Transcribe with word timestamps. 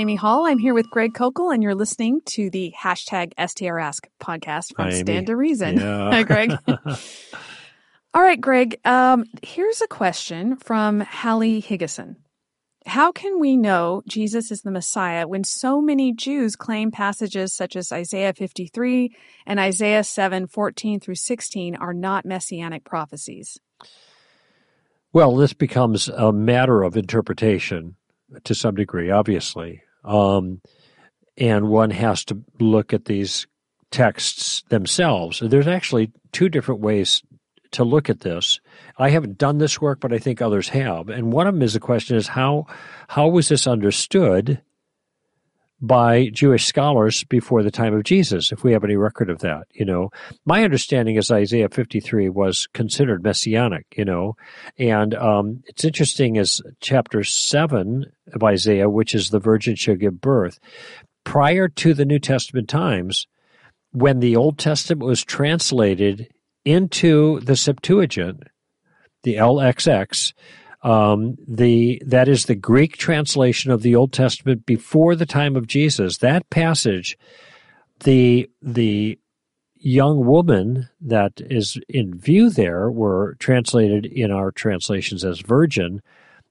Amy 0.00 0.14
Hall. 0.14 0.46
I'm 0.46 0.56
here 0.56 0.72
with 0.72 0.88
Greg 0.88 1.12
Koukl, 1.12 1.52
and 1.52 1.62
you're 1.62 1.74
listening 1.74 2.22
to 2.24 2.48
the 2.48 2.72
hashtag 2.74 3.34
STRask 3.34 4.06
podcast 4.18 4.74
from 4.74 4.86
Hi, 4.86 4.98
Stand 5.02 5.26
to 5.26 5.36
Reason. 5.36 5.76
Yeah. 5.76 6.10
Hi, 6.10 6.22
Greg. 6.22 6.52
All 8.14 8.22
right, 8.22 8.40
Greg. 8.40 8.80
Um, 8.86 9.26
here's 9.42 9.82
a 9.82 9.86
question 9.86 10.56
from 10.56 11.00
Hallie 11.00 11.60
Higgison. 11.60 12.16
How 12.86 13.12
can 13.12 13.38
we 13.40 13.58
know 13.58 14.02
Jesus 14.08 14.50
is 14.50 14.62
the 14.62 14.70
Messiah 14.70 15.28
when 15.28 15.44
so 15.44 15.82
many 15.82 16.14
Jews 16.14 16.56
claim 16.56 16.90
passages 16.90 17.52
such 17.52 17.76
as 17.76 17.92
Isaiah 17.92 18.32
53 18.32 19.14
and 19.44 19.60
Isaiah 19.60 20.02
7 20.02 20.46
14 20.46 20.98
through 21.00 21.16
16 21.16 21.76
are 21.76 21.92
not 21.92 22.24
messianic 22.24 22.84
prophecies? 22.84 23.58
Well, 25.12 25.36
this 25.36 25.52
becomes 25.52 26.08
a 26.08 26.32
matter 26.32 26.84
of 26.84 26.96
interpretation 26.96 27.96
to 28.44 28.54
some 28.54 28.76
degree, 28.76 29.10
obviously. 29.10 29.82
Um, 30.04 30.60
and 31.36 31.68
one 31.68 31.90
has 31.90 32.24
to 32.26 32.42
look 32.58 32.92
at 32.92 33.06
these 33.06 33.46
texts 33.90 34.62
themselves. 34.68 35.40
There's 35.40 35.66
actually 35.66 36.12
two 36.32 36.48
different 36.48 36.80
ways 36.80 37.22
to 37.72 37.84
look 37.84 38.10
at 38.10 38.20
this. 38.20 38.60
I 38.98 39.10
haven't 39.10 39.38
done 39.38 39.58
this 39.58 39.80
work, 39.80 40.00
but 40.00 40.12
I 40.12 40.18
think 40.18 40.42
others 40.42 40.68
have. 40.70 41.08
And 41.08 41.32
one 41.32 41.46
of 41.46 41.54
them 41.54 41.62
is 41.62 41.74
the 41.74 41.80
question 41.80 42.16
is 42.16 42.28
how 42.28 42.66
how 43.08 43.28
was 43.28 43.48
this 43.48 43.66
understood 43.66 44.60
by 45.80 46.28
Jewish 46.32 46.66
scholars 46.66 47.24
before 47.24 47.62
the 47.62 47.70
time 47.70 47.94
of 47.94 48.04
Jesus, 48.04 48.52
if 48.52 48.62
we 48.62 48.72
have 48.72 48.84
any 48.84 48.96
record 48.96 49.30
of 49.30 49.38
that, 49.38 49.66
you 49.72 49.84
know. 49.84 50.10
My 50.44 50.62
understanding 50.62 51.16
is 51.16 51.30
Isaiah 51.30 51.68
53 51.70 52.28
was 52.28 52.68
considered 52.74 53.24
messianic, 53.24 53.86
you 53.96 54.04
know. 54.04 54.36
And 54.78 55.14
um, 55.14 55.62
it's 55.66 55.84
interesting 55.84 56.36
as 56.36 56.60
chapter 56.80 57.24
7 57.24 58.04
of 58.34 58.42
Isaiah, 58.42 58.90
which 58.90 59.14
is 59.14 59.30
the 59.30 59.38
virgin 59.38 59.74
shall 59.74 59.96
give 59.96 60.20
birth, 60.20 60.58
prior 61.24 61.68
to 61.68 61.94
the 61.94 62.04
New 62.04 62.18
Testament 62.18 62.68
times, 62.68 63.26
when 63.92 64.20
the 64.20 64.36
Old 64.36 64.58
Testament 64.58 65.06
was 65.06 65.24
translated 65.24 66.28
into 66.64 67.40
the 67.40 67.56
Septuagint, 67.56 68.44
the 69.22 69.36
LXX, 69.36 70.34
um, 70.82 71.36
the 71.46 72.02
that 72.06 72.28
is 72.28 72.46
the 72.46 72.54
Greek 72.54 72.96
translation 72.96 73.70
of 73.70 73.82
the 73.82 73.94
Old 73.94 74.12
Testament 74.12 74.64
before 74.64 75.14
the 75.14 75.26
time 75.26 75.56
of 75.56 75.66
Jesus. 75.66 76.18
That 76.18 76.48
passage, 76.50 77.18
the 78.00 78.48
the 78.62 79.18
young 79.76 80.24
woman 80.24 80.88
that 81.00 81.32
is 81.36 81.78
in 81.88 82.18
view 82.18 82.50
there 82.50 82.90
were 82.90 83.36
translated 83.38 84.06
in 84.06 84.30
our 84.30 84.50
translations 84.50 85.24
as 85.24 85.40
virgin. 85.40 86.02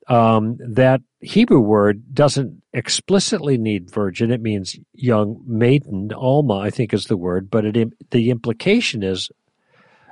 Um, 0.08 0.58
that 0.60 1.02
Hebrew 1.22 1.60
word 1.60 2.16
doesn't 2.16 2.64
explicitly 2.74 3.58
need 3.58 3.92
virgin; 3.92 4.32
it 4.32 4.42
means 4.42 4.78
young 4.94 5.42
maiden. 5.46 6.12
Alma, 6.14 6.58
I 6.58 6.70
think, 6.70 6.94
is 6.94 7.06
the 7.06 7.18
word, 7.18 7.50
but 7.50 7.66
it 7.66 7.94
the 8.12 8.30
implication 8.30 9.02
is 9.02 9.32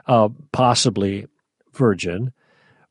uh, 0.07 0.29
possibly 0.51 1.27
virgin. 1.73 2.31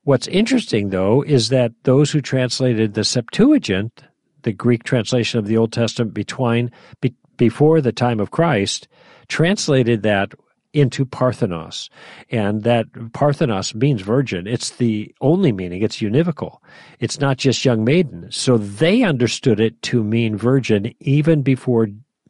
What's 0.07 0.29
interesting, 0.29 0.91
though, 0.91 1.21
is 1.21 1.49
that 1.49 1.73
those 1.83 2.11
who 2.11 2.21
translated 2.21 2.93
the 2.93 3.03
Septuagint, 3.03 4.03
the 4.43 4.53
Greek 4.53 4.83
translation 4.83 5.37
of 5.37 5.47
the 5.47 5.57
Old 5.57 5.73
Testament 5.73 6.13
between, 6.13 6.71
be, 7.01 7.13
before 7.35 7.81
the 7.81 7.91
time 7.91 8.21
of 8.21 8.31
Christ, 8.31 8.87
translated 9.27 10.03
that 10.03 10.31
into 10.71 11.03
Parthenos. 11.03 11.89
And 12.31 12.63
that 12.63 12.85
Parthenos 13.11 13.75
means 13.75 13.99
virgin. 14.01 14.47
It's 14.47 14.69
the 14.69 15.13
only 15.19 15.51
meaning, 15.51 15.83
it's 15.83 15.97
univocal. 15.97 16.59
It's 17.01 17.19
not 17.19 17.35
just 17.35 17.65
young 17.65 17.83
maiden. 17.83 18.31
So 18.31 18.57
they 18.57 19.03
understood 19.03 19.59
it 19.59 19.81
to 19.81 20.05
mean 20.05 20.37
virgin 20.37 20.93
even 21.01 21.41
before 21.41 21.89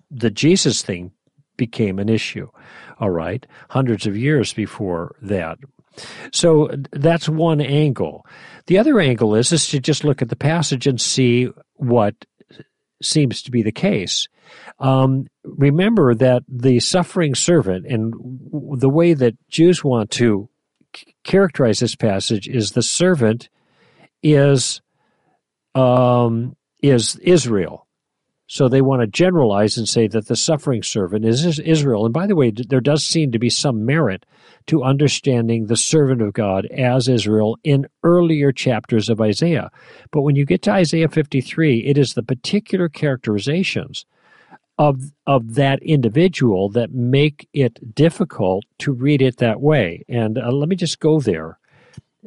the 0.09 0.31
Jesus 0.31 0.81
thing 0.81 1.11
became 1.57 1.99
an 1.99 2.09
issue. 2.09 2.49
All 2.99 3.11
right. 3.11 3.45
Hundreds 3.69 4.07
of 4.07 4.17
years 4.17 4.51
before 4.51 5.15
that. 5.21 5.59
So 6.31 6.69
that's 6.91 7.29
one 7.29 7.61
angle. 7.61 8.25
The 8.67 8.77
other 8.77 8.99
angle 8.99 9.35
is, 9.35 9.51
is 9.51 9.67
to 9.69 9.79
just 9.79 10.03
look 10.03 10.21
at 10.21 10.29
the 10.29 10.35
passage 10.35 10.87
and 10.87 10.99
see 10.99 11.49
what 11.75 12.15
seems 13.01 13.41
to 13.43 13.51
be 13.51 13.63
the 13.63 13.71
case. 13.71 14.27
Um, 14.79 15.27
remember 15.43 16.13
that 16.15 16.43
the 16.47 16.79
suffering 16.79 17.35
servant 17.35 17.85
and 17.85 18.13
the 18.79 18.89
way 18.89 19.13
that 19.13 19.35
Jews 19.49 19.83
want 19.83 20.11
to 20.11 20.49
characterize 21.23 21.79
this 21.79 21.95
passage 21.95 22.47
is 22.47 22.71
the 22.71 22.81
servant 22.81 23.49
is 24.23 24.81
um, 25.75 26.55
is 26.81 27.15
Israel. 27.17 27.86
So 28.47 28.69
they 28.69 28.81
want 28.81 29.01
to 29.01 29.07
generalize 29.07 29.77
and 29.77 29.87
say 29.87 30.07
that 30.07 30.27
the 30.27 30.37
suffering 30.37 30.81
servant 30.81 31.25
is 31.25 31.59
Israel. 31.59 32.05
And 32.05 32.13
by 32.13 32.27
the 32.27 32.35
way, 32.35 32.51
there 32.51 32.79
does 32.79 33.03
seem 33.03 33.33
to 33.33 33.39
be 33.39 33.49
some 33.49 33.85
merit 33.85 34.25
to 34.67 34.83
understanding 34.83 35.65
the 35.65 35.75
servant 35.75 36.21
of 36.21 36.33
God 36.33 36.65
as 36.67 37.09
Israel 37.09 37.57
in 37.65 37.87
earlier 38.03 38.53
chapters 38.53 39.09
of 39.09 39.19
Isaiah. 39.19 39.69
But 40.11 40.21
when 40.21 40.37
you 40.37 40.45
get 40.45 40.61
to 40.63 40.71
Isaiah 40.71 41.09
53, 41.09 41.79
it 41.85 41.97
is 41.97 42.13
the 42.13 42.23
particular 42.23 42.87
characterizations 42.87 44.05
of, 44.77 45.11
of 45.25 45.55
that 45.55 45.83
individual 45.83 46.69
that 46.69 46.93
make 46.93 47.49
it 47.51 47.95
difficult 47.95 48.63
to 48.79 48.93
read 48.93 49.21
it 49.21 49.37
that 49.37 49.59
way. 49.59 50.05
And 50.07 50.37
uh, 50.37 50.51
let 50.51 50.69
me 50.69 50.77
just 50.77 50.99
go 50.99 51.19
there. 51.19 51.59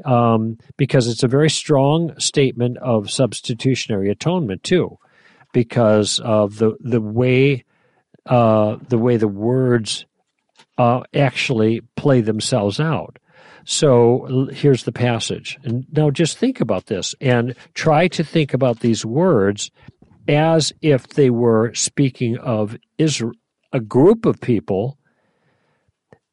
Um, 0.04 0.56
because 0.78 1.08
it's 1.08 1.22
a 1.22 1.28
very 1.28 1.50
strong 1.50 2.18
statement 2.18 2.78
of 2.78 3.10
substitutionary 3.10 4.08
atonement 4.08 4.62
too 4.62 4.98
because 5.52 6.20
of 6.20 6.58
the 6.58 6.76
the 6.80 7.00
way 7.00 7.64
uh, 8.26 8.76
the 8.88 8.98
way 8.98 9.16
the 9.16 9.28
words 9.28 10.06
uh, 10.78 11.00
actually 11.14 11.82
play 11.96 12.20
themselves 12.20 12.80
out. 12.80 13.18
So 13.64 14.48
here's 14.52 14.84
the 14.84 14.92
passage. 14.92 15.58
And 15.62 15.86
now 15.92 16.10
just 16.10 16.38
think 16.38 16.60
about 16.60 16.86
this 16.86 17.14
and 17.20 17.54
try 17.74 18.08
to 18.08 18.24
think 18.24 18.54
about 18.54 18.80
these 18.80 19.04
words 19.04 19.70
as 20.28 20.72
if 20.80 21.08
they 21.08 21.30
were 21.30 21.74
speaking 21.74 22.38
of 22.38 22.76
Israel, 22.98 23.32
a 23.72 23.80
group 23.80 24.26
of 24.26 24.40
people 24.40 24.98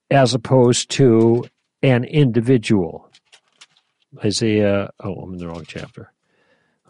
as 0.10 0.34
opposed 0.34 0.90
to 0.92 1.46
an 1.84 2.06
individual. 2.06 3.12
Isaiah, 4.24 4.90
oh, 5.04 5.14
I'm 5.16 5.34
in 5.34 5.40
the 5.40 5.48
wrong 5.48 5.66
chapter. 5.68 6.14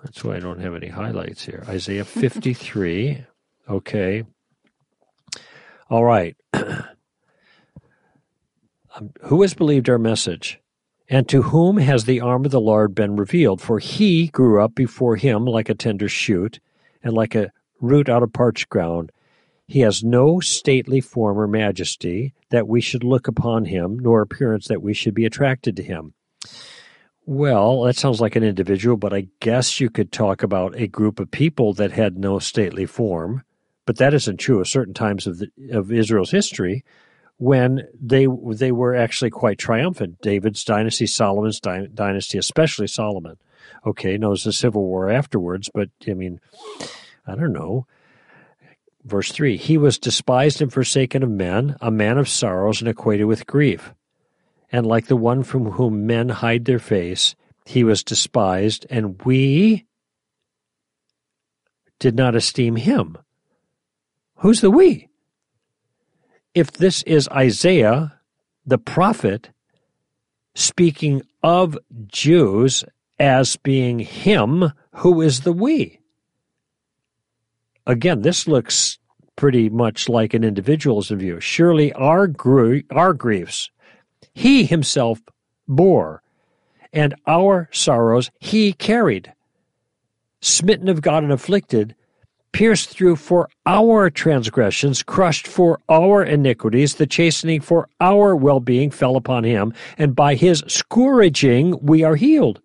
That's 0.08 0.24
why 0.24 0.38
I 0.38 0.40
don't 0.40 0.62
have 0.62 0.74
any 0.74 0.88
highlights 0.88 1.44
here. 1.44 1.66
Isaiah 1.68 2.06
53. 2.06 3.26
Okay. 3.70 4.24
All 5.90 6.06
right. 6.06 6.38
um, 6.54 6.88
who 9.24 9.42
has 9.42 9.54
believed 9.54 9.90
our 9.90 9.98
message? 9.98 10.62
And 11.10 11.28
to 11.28 11.42
whom 11.42 11.76
has 11.76 12.06
the 12.06 12.22
arm 12.22 12.46
of 12.46 12.52
the 12.52 12.62
Lord 12.62 12.96
been 12.96 13.18
revealed? 13.18 13.60
For 13.60 13.80
he 13.80 14.28
grew 14.28 14.64
up 14.64 14.74
before 14.74 15.18
him 15.18 15.44
like 15.44 15.68
a 15.68 15.76
tender 15.76 16.08
shoot, 16.08 16.62
and 17.04 17.14
like 17.14 17.36
a 17.36 17.52
root 17.82 18.08
out 18.08 18.24
of 18.24 18.32
parched 18.32 18.70
ground. 18.70 19.12
He 19.68 19.82
has 19.82 20.02
no 20.02 20.40
stately 20.40 21.02
form 21.02 21.38
or 21.38 21.46
majesty 21.46 22.34
that 22.52 22.70
we 22.70 22.80
should 22.80 23.04
look 23.04 23.28
upon 23.28 23.66
him, 23.66 24.00
nor 24.00 24.22
appearance 24.22 24.70
that 24.70 24.82
we 24.82 24.94
should 24.94 25.14
be 25.14 25.26
attracted 25.26 25.76
to 25.76 25.84
him. 25.84 26.14
Well, 27.30 27.82
that 27.82 27.98
sounds 27.98 28.22
like 28.22 28.38
an 28.38 28.44
individual, 28.46 28.96
but 28.96 29.14
I 29.14 29.28
guess 29.42 29.82
you 29.82 29.90
could 29.90 30.14
talk 30.14 30.44
about 30.44 30.80
a 30.80 30.88
group 30.88 31.20
of 31.20 31.30
people 31.30 31.74
that 31.74 31.92
had 31.92 32.18
no 32.18 32.40
stately 32.40 32.86
form. 32.86 33.44
But 33.86 33.98
that 33.98 34.14
isn't 34.14 34.38
true 34.38 34.62
of 34.62 34.70
certain 34.70 34.94
times 34.94 35.28
of 35.28 35.40
the, 35.40 35.50
of 35.74 35.92
Israel's 35.92 36.32
history 36.32 36.86
when 37.36 37.86
they 38.02 38.28
they 38.54 38.72
were 38.72 38.96
actually 38.96 39.30
quite 39.30 39.58
triumphant. 39.58 40.22
David's 40.22 40.64
dynasty, 40.64 41.06
Solomon's 41.06 41.60
dy- 41.60 41.90
dynasty, 41.94 42.38
especially 42.38 42.88
Solomon. 42.88 43.36
Okay, 43.86 44.18
knows 44.18 44.46
the 44.46 44.54
civil 44.54 44.86
war 44.86 45.10
afterwards, 45.10 45.70
but 45.74 45.90
I 46.08 46.14
mean, 46.14 46.40
I 47.28 47.36
don't 47.36 47.52
know. 47.52 47.88
Verse 49.04 49.34
3 49.34 49.58
He 49.58 49.78
was 49.78 50.00
despised 50.00 50.62
and 50.62 50.72
forsaken 50.72 51.24
of 51.24 51.30
men, 51.30 51.76
a 51.82 51.92
man 51.92 52.18
of 52.18 52.30
sorrows 52.30 52.80
and 52.80 52.88
acquainted 52.88 53.26
with 53.26 53.48
grief 53.48 53.94
and 54.72 54.86
like 54.86 55.08
the 55.08 55.16
one 55.16 55.44
from 55.44 55.72
whom 55.72 56.06
men 56.06 56.30
hide 56.30 56.66
their 56.66 56.80
face, 56.80 57.36
he 57.66 57.84
was 57.84 58.04
despised, 58.04 58.86
and 58.90 59.22
we 59.24 59.86
did 62.00 62.16
not 62.16 62.36
esteem 62.36 62.76
him. 62.76 63.18
Who's 64.38 64.62
the 64.62 64.72
we? 64.72 65.10
If 66.54 66.72
this 66.72 67.04
is 67.04 67.28
Isaiah, 67.30 68.20
the 68.66 68.78
prophet, 68.78 69.50
speaking 70.56 71.22
of 71.44 71.78
Jews 72.08 72.84
as 73.20 73.56
being 73.58 74.00
him, 74.00 74.72
who 74.96 75.22
is 75.22 75.42
the 75.42 75.54
we? 75.54 76.00
Again, 77.86 78.22
this 78.22 78.48
looks 78.48 79.00
pretty 79.36 79.70
much 79.70 80.10
like 80.10 80.34
an 80.34 80.44
individualism 80.44 81.20
view. 81.20 81.40
Surely 81.40 81.94
our, 81.94 82.28
gr- 82.28 82.80
our 82.92 83.14
griefs 83.14 83.72
he 84.38 84.66
himself 84.66 85.20
bore, 85.68 86.22
and 86.94 87.16
our 87.26 87.68
sorrows 87.72 88.30
he 88.40 88.72
carried. 88.72 89.34
Smitten 90.42 90.90
of 90.90 91.02
God 91.02 91.24
and 91.24 91.32
afflicted, 91.32 91.96
pierced 92.52 92.90
through 92.90 93.16
for 93.16 93.50
our 93.66 94.12
transgressions, 94.12 95.02
crushed 95.02 95.48
for 95.48 95.80
our 95.90 96.24
iniquities. 96.24 96.96
The 96.96 97.08
chastening 97.08 97.62
for 97.62 97.90
our 98.00 98.36
well 98.36 98.60
being 98.60 98.92
fell 98.92 99.16
upon 99.16 99.44
him, 99.44 99.74
and 99.98 100.16
by 100.16 100.36
his 100.36 100.64
scourging 100.68 101.76
we 101.82 102.04
are 102.04 102.16
healed. 102.16 102.62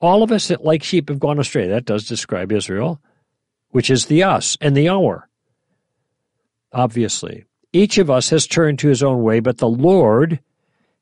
All 0.00 0.24
of 0.24 0.32
us, 0.32 0.48
that 0.48 0.64
like 0.64 0.82
sheep, 0.82 1.08
have 1.08 1.20
gone 1.20 1.38
astray. 1.38 1.68
That 1.68 1.84
does 1.84 2.08
describe 2.08 2.50
Israel, 2.50 3.00
which 3.70 3.88
is 3.88 4.06
the 4.06 4.24
us 4.24 4.58
and 4.60 4.76
the 4.76 4.88
our. 4.88 5.28
Obviously, 6.72 7.44
each 7.72 7.98
of 7.98 8.10
us 8.10 8.30
has 8.30 8.46
turned 8.46 8.78
to 8.80 8.88
his 8.88 9.02
own 9.02 9.22
way, 9.22 9.40
but 9.40 9.58
the 9.58 9.68
Lord 9.68 10.40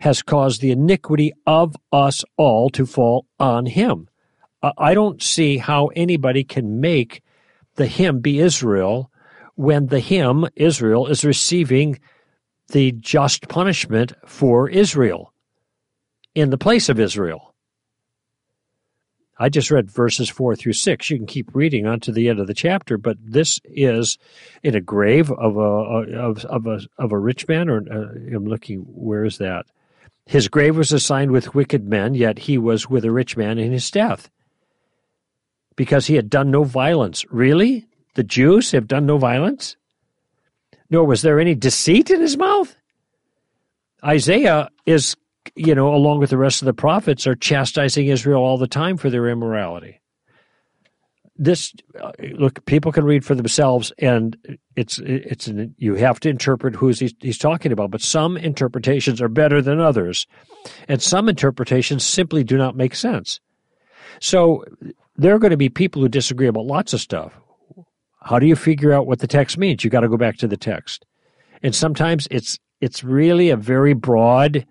has 0.01 0.23
caused 0.23 0.61
the 0.61 0.71
iniquity 0.71 1.33
of 1.47 1.77
us 1.93 2.23
all 2.37 2.71
to 2.71 2.85
fall 2.87 3.27
on 3.39 3.67
him. 3.67 4.09
I 4.63 4.95
don't 4.95 5.23
see 5.23 5.59
how 5.59 5.87
anybody 5.89 6.45
can 6.45 6.81
make 6.81 7.23
the 7.77 7.87
him 7.87 8.21
be 8.21 8.41
Israel 8.41 9.11
when 9.55 9.87
the 9.87 10.01
him, 10.01 10.47
Israel, 10.57 11.07
is 11.07 11.25
receiving 11.25 11.99
the 12.69 12.93
just 12.93 13.49
punishment 13.49 14.13
for 14.27 14.69
Israel 14.69 15.33
in 16.35 16.51
the 16.51 16.59
place 16.59 16.89
of 16.89 16.99
Israel. 16.99 17.55
I 19.39 19.49
just 19.49 19.71
read 19.71 19.91
verses 19.91 20.31
four 20.31 20.57
through 20.57 20.73
six. 20.73 21.11
You 21.11 21.19
can 21.19 21.27
keep 21.27 21.55
reading 21.55 21.87
on 21.87 22.01
to 22.01 22.13
the 22.13 22.29
end 22.29 22.41
of 22.41 22.47
the 22.47 22.55
chapter, 22.55 22.97
but 22.97 23.19
this 23.21 23.61
is 23.65 24.19
in 24.63 24.75
a 24.75 24.81
grave 24.81 25.31
of 25.31 25.57
a 25.57 25.61
of, 25.61 26.45
of 26.47 26.67
a 26.67 26.81
of 26.99 27.13
a 27.13 27.19
rich 27.19 27.47
man. 27.47 27.69
Or 27.69 27.79
uh, 27.79 28.35
I'm 28.35 28.47
looking, 28.47 28.81
where 28.81 29.25
is 29.25 29.39
that? 29.39 29.67
His 30.25 30.49
grave 30.49 30.77
was 30.77 30.93
assigned 30.93 31.31
with 31.31 31.55
wicked 31.55 31.87
men, 31.87 32.15
yet 32.15 32.39
he 32.41 32.59
was 32.59 32.89
with 32.89 33.05
a 33.05 33.13
rich 33.13 33.37
man 33.37 33.59
in 33.59 33.73
his 33.73 33.91
death 33.91 34.31
because 35.77 36.07
he 36.07 36.17
had 36.17 36.31
done 36.31 36.51
no 36.51 36.65
violence. 36.65 37.25
Really? 37.31 37.87
The 38.15 38.25
Jews 38.25 38.73
have 38.73 38.89
done 38.89 39.07
no 39.07 39.19
violence? 39.19 39.77
Nor 40.89 41.05
was 41.05 41.23
there 41.23 41.39
any 41.39 41.55
deceit 41.55 42.11
in 42.11 42.21
his 42.21 42.37
mouth? 42.37 42.75
Isaiah 44.05 44.71
is, 44.87 45.17
you 45.55 45.75
know, 45.75 45.95
along 45.95 46.19
with 46.19 46.31
the 46.31 46.39
rest 46.39 46.63
of 46.63 46.67
the 46.67 46.75
prophets, 46.75 47.27
are 47.27 47.35
chastising 47.35 48.07
Israel 48.07 48.43
all 48.43 48.59
the 48.59 48.67
time 48.67 48.97
for 48.97 49.11
their 49.11 49.29
immorality. 49.29 50.01
This, 51.39 51.75
uh, 52.01 52.13
look, 52.33 52.65
people 52.65 52.93
can 52.93 53.05
read 53.05 53.25
for 53.25 53.35
themselves, 53.35 53.93
and 53.99 54.59
it's 54.75 54.99
it's 55.01 55.47
an, 55.47 55.75
you 55.77 55.95
have 55.95 56.19
to 56.21 56.31
interpret 56.31 56.75
who 56.75 56.89
he's, 56.89 57.15
he's 57.21 57.39
talking 57.39 57.73
about. 57.73 57.91
But 57.91 58.01
some 58.01 58.39
interpretations 58.39 59.21
are 59.21 59.29
better 59.29 59.61
than 59.61 59.79
others, 59.79 60.27
and 60.89 61.03
some 61.03 61.29
interpretations 61.29 62.05
simply 62.05 62.43
do 62.43 62.57
not 62.57 62.75
make 62.75 62.95
sense. 62.95 63.41
So 64.19 64.65
there 65.17 65.35
are 65.35 65.39
going 65.39 65.51
to 65.51 65.59
be 65.59 65.69
people 65.69 66.01
who 66.01 66.09
disagree 66.09 66.47
about 66.47 66.65
lots 66.65 66.95
of 66.95 67.01
stuff. 67.01 67.35
How 68.23 68.39
do 68.39 68.47
you 68.47 68.57
figure 68.57 68.93
out 68.93 69.07
what 69.07 69.19
the 69.19 69.27
text 69.27 69.59
means? 69.59 69.85
You 69.85 69.91
got 69.91 70.01
to 70.01 70.09
go 70.09 70.17
back 70.17 70.39
to 70.39 70.49
the 70.49 70.57
text. 70.57 71.05
And 71.63 71.75
sometimes 71.75 72.27
it's 72.31 72.59
it's 72.81 73.05
really 73.05 73.51
a 73.51 73.57
very 73.57 73.95
broad 73.95 74.67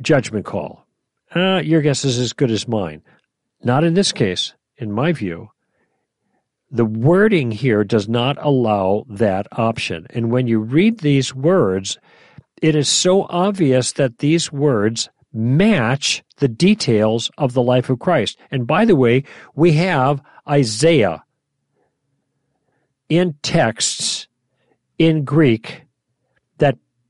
judgment 0.00 0.44
call. 0.44 0.86
Uh, 1.34 1.60
your 1.64 1.80
guess 1.80 2.04
is 2.04 2.18
as 2.18 2.32
good 2.32 2.50
as 2.50 2.68
mine. 2.68 3.02
Not 3.62 3.84
in 3.84 3.94
this 3.94 4.12
case, 4.12 4.54
in 4.76 4.92
my 4.92 5.12
view. 5.12 5.50
The 6.70 6.84
wording 6.84 7.50
here 7.50 7.84
does 7.84 8.08
not 8.08 8.36
allow 8.40 9.04
that 9.08 9.46
option. 9.52 10.06
And 10.10 10.30
when 10.30 10.46
you 10.46 10.58
read 10.58 11.00
these 11.00 11.34
words, 11.34 11.98
it 12.60 12.74
is 12.74 12.88
so 12.88 13.26
obvious 13.28 13.92
that 13.92 14.18
these 14.18 14.50
words 14.50 15.10
match 15.32 16.22
the 16.38 16.48
details 16.48 17.30
of 17.38 17.52
the 17.52 17.62
life 17.62 17.90
of 17.90 17.98
Christ. 17.98 18.38
And 18.50 18.66
by 18.66 18.84
the 18.84 18.96
way, 18.96 19.24
we 19.54 19.72
have 19.72 20.22
Isaiah 20.48 21.24
in 23.08 23.34
texts 23.42 24.28
in 24.98 25.24
Greek 25.24 25.82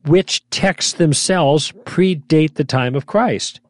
which 0.06 0.48
texts 0.50 0.94
themselves 0.94 1.72
predate 1.84 2.54
the 2.54 2.64
time 2.64 2.94
of 2.94 3.06
Christ. 3.06 3.60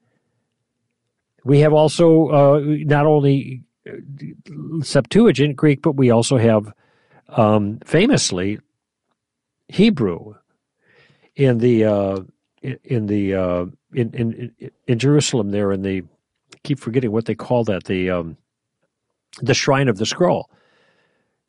We 1.44 1.60
have 1.60 1.72
also 1.72 2.28
uh, 2.28 2.60
not 2.64 3.06
only 3.06 3.64
uh, 3.86 4.82
Septuagint 4.82 5.56
Greek, 5.56 5.82
but 5.82 5.96
we 5.96 6.10
also 6.10 6.38
have 6.38 6.72
um, 7.28 7.80
famously 7.84 8.58
Hebrew 9.68 10.34
in 11.34 11.58
the 11.58 11.84
uh, 11.84 12.20
in 12.62 13.06
the 13.06 13.34
uh, 13.34 13.66
in, 13.92 14.12
in 14.14 14.72
in 14.86 14.98
Jerusalem 14.98 15.50
there 15.50 15.72
in 15.72 15.82
the 15.82 16.02
I 16.02 16.58
keep 16.62 16.78
forgetting 16.78 17.10
what 17.10 17.24
they 17.24 17.34
call 17.34 17.64
that 17.64 17.84
the 17.84 18.10
um, 18.10 18.36
the 19.40 19.54
shrine 19.54 19.88
of 19.88 19.98
the 19.98 20.06
scroll, 20.06 20.50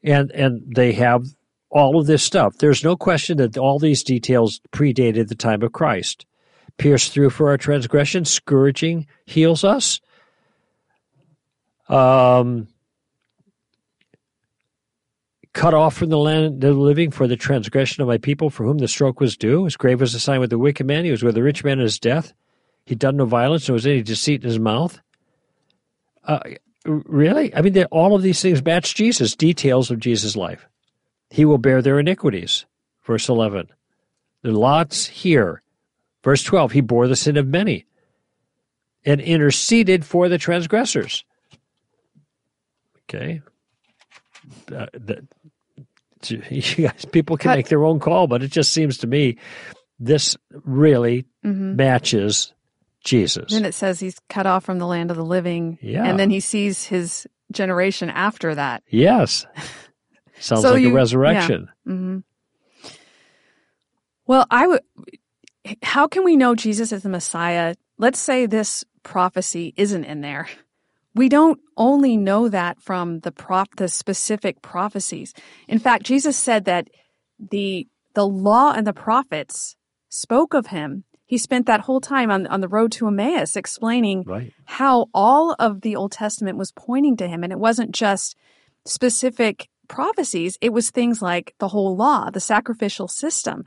and 0.04 0.32
and 0.32 0.64
they 0.76 0.94
have 0.94 1.26
all 1.74 2.00
of 2.00 2.06
this 2.06 2.24
stuff. 2.24 2.58
There's 2.60 2.84
no 2.84 2.96
question 2.96 3.38
that 3.38 3.58
all 3.58 3.80
these 3.80 4.04
details 4.04 4.62
predated 4.72 5.28
the 5.28 5.36
time 5.36 5.64
of 5.64 5.74
Christ. 5.74 6.26
Pierced 6.78 7.12
through 7.12 7.32
for 7.32 7.50
our 7.50 7.58
transgression, 7.58 8.26
scourging 8.26 9.08
heals 9.26 9.64
us. 9.64 10.00
Um, 11.90 12.68
cut 15.54 15.74
off 15.74 15.96
from 15.96 16.10
the 16.10 16.18
land 16.18 16.64
of 16.64 16.76
the 16.76 16.82
living 16.82 17.12
for 17.12 17.28
the 17.28 17.36
transgression 17.36 18.02
of 18.02 18.08
my 18.08 18.18
people 18.18 18.50
for 18.50 18.64
whom 18.64 18.78
the 18.78 18.88
stroke 18.88 19.20
was 19.20 19.36
due. 19.36 19.66
His 19.66 19.76
grave 19.76 20.00
was 20.00 20.14
assigned 20.14 20.42
with 20.42 20.52
the 20.52 20.60
wicked 20.60 20.86
man. 20.86 21.06
He 21.06 21.12
was 21.12 21.24
with 21.24 21.36
the 21.36 21.44
rich 21.44 21.64
man 21.64 21.80
in 21.80 21.84
his 21.84 22.00
death. 22.00 22.34
He'd 22.86 23.00
done 23.00 23.18
no 23.18 23.26
violence, 23.26 23.68
nor 23.68 23.74
was 23.74 23.88
any 23.88 24.04
deceit 24.04 24.44
in 24.44 24.50
his 24.50 24.60
mouth. 24.60 25.00
Uh, 26.24 26.40
really? 26.86 27.54
I 27.56 27.62
mean, 27.62 27.84
all 27.86 28.16
of 28.16 28.22
these 28.22 28.42
things 28.42 28.64
match 28.64 28.94
Jesus, 28.94 29.36
details 29.36 29.90
of 29.90 30.00
Jesus' 30.00 30.36
life. 30.36 30.68
He 31.34 31.46
will 31.46 31.58
bear 31.58 31.82
their 31.82 31.98
iniquities. 31.98 32.68
Verse 33.04 33.28
11. 33.28 33.68
The 34.44 34.52
lots 34.52 35.08
here. 35.08 35.64
Verse 36.24 36.44
12. 36.44 36.74
He 36.74 36.82
bore 36.82 37.08
the 37.08 37.16
sin 37.16 37.38
of 37.38 37.48
many 37.48 37.88
and 39.04 39.20
interceded 39.20 40.06
for 40.06 40.30
the 40.30 40.38
transgressors. 40.38 41.26
Okay. 43.10 43.42
Uh, 44.72 44.86
that, 44.94 45.26
you 46.52 46.62
guys, 46.88 47.04
people 47.06 47.36
can 47.36 47.56
make 47.56 47.68
their 47.68 47.84
own 47.84 48.00
call, 48.00 48.28
but 48.28 48.44
it 48.44 48.52
just 48.52 48.72
seems 48.72 49.00
to 49.00 49.08
me 49.08 49.40
this 49.98 50.38
really 50.52 51.26
mm-hmm. 51.44 51.76
matches 51.76 52.54
Jesus. 53.04 53.52
Then 53.52 53.66
it 53.66 53.74
says 53.74 54.00
he's 54.00 54.20
cut 54.30 54.46
off 54.46 54.66
from 54.66 54.78
the 54.78 54.86
land 54.86 55.10
of 55.10 55.18
the 55.18 55.26
living. 55.26 55.80
Yeah. 55.82 56.06
And 56.06 56.20
then 56.20 56.30
he 56.30 56.42
sees 56.42 56.86
his 56.86 57.26
generation 57.52 58.12
after 58.12 58.54
that. 58.54 58.84
Yes. 58.88 59.48
Sounds 60.44 60.62
so 60.62 60.74
like 60.74 60.82
you, 60.82 60.90
a 60.90 60.94
resurrection. 60.94 61.70
Yeah. 61.86 61.94
Mm-hmm. 61.94 62.18
Well, 64.28 64.46
I 64.52 64.68
would. 64.68 64.82
How 65.82 66.08
can 66.08 66.26
we 66.26 66.36
know 66.36 66.54
Jesus 66.54 66.92
is 66.92 67.04
the 67.04 67.10
Messiah? 67.10 67.76
Let's 67.98 68.20
say 68.20 68.46
this 68.46 68.84
prophecy 69.04 69.74
isn't 69.78 70.04
in 70.04 70.20
there. 70.20 70.50
We 71.16 71.30
don't 71.30 71.62
only 71.78 72.18
know 72.18 72.50
that 72.50 72.82
from 72.82 73.20
the 73.20 73.32
prop 73.32 73.76
the 73.78 73.88
specific 73.88 74.62
prophecies. 74.62 75.34
In 75.70 75.80
fact, 75.80 76.04
Jesus 76.04 76.36
said 76.36 76.66
that 76.66 76.90
the 77.40 77.88
the 78.14 78.28
law 78.28 78.74
and 78.74 78.86
the 78.86 78.94
prophets 78.94 79.78
spoke 80.10 80.54
of 80.54 80.68
him. 80.68 81.06
He 81.26 81.38
spent 81.38 81.68
that 81.68 81.82
whole 81.82 82.02
time 82.02 82.30
on, 82.30 82.46
on 82.48 82.60
the 82.60 82.68
road 82.68 82.92
to 82.94 83.08
Emmaus 83.08 83.56
explaining 83.56 84.24
right. 84.24 84.52
how 84.66 85.08
all 85.14 85.56
of 85.58 85.82
the 85.82 85.96
Old 85.96 86.12
Testament 86.12 86.58
was 86.58 86.74
pointing 86.74 87.16
to 87.18 87.28
him. 87.28 87.44
And 87.44 87.54
it 87.54 87.58
wasn't 87.58 87.92
just 87.92 88.36
specific 88.86 89.70
prophecies, 89.94 90.58
it 90.60 90.74
was 90.74 90.90
things 90.90 91.22
like 91.22 91.54
the 91.60 91.68
whole 91.68 91.96
law, 91.96 92.30
the 92.32 92.40
sacrificial 92.40 93.08
system, 93.08 93.64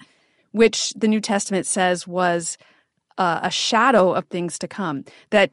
which 0.50 0.92
the 0.94 1.08
New 1.08 1.20
Testament 1.20 1.66
says 1.66 2.06
was 2.06 2.58
uh, 3.16 3.40
a 3.42 3.50
shadow 3.50 4.12
of 4.12 4.24
things 4.26 4.58
to 4.58 4.68
come. 4.68 5.04
That 5.30 5.50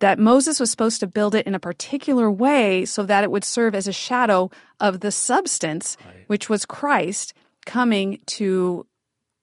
that 0.00 0.18
Moses 0.18 0.60
was 0.60 0.70
supposed 0.70 1.00
to 1.00 1.06
build 1.06 1.34
it 1.34 1.46
in 1.46 1.54
a 1.54 1.58
particular 1.70 2.30
way 2.30 2.84
so 2.84 3.02
that 3.04 3.24
it 3.24 3.30
would 3.30 3.44
serve 3.44 3.74
as 3.74 3.88
a 3.88 3.92
shadow 3.92 4.50
of 4.78 5.00
the 5.00 5.10
substance, 5.10 5.96
right. 6.04 6.24
which 6.26 6.50
was 6.50 6.66
Christ 6.66 7.32
coming 7.64 8.20
to 8.26 8.86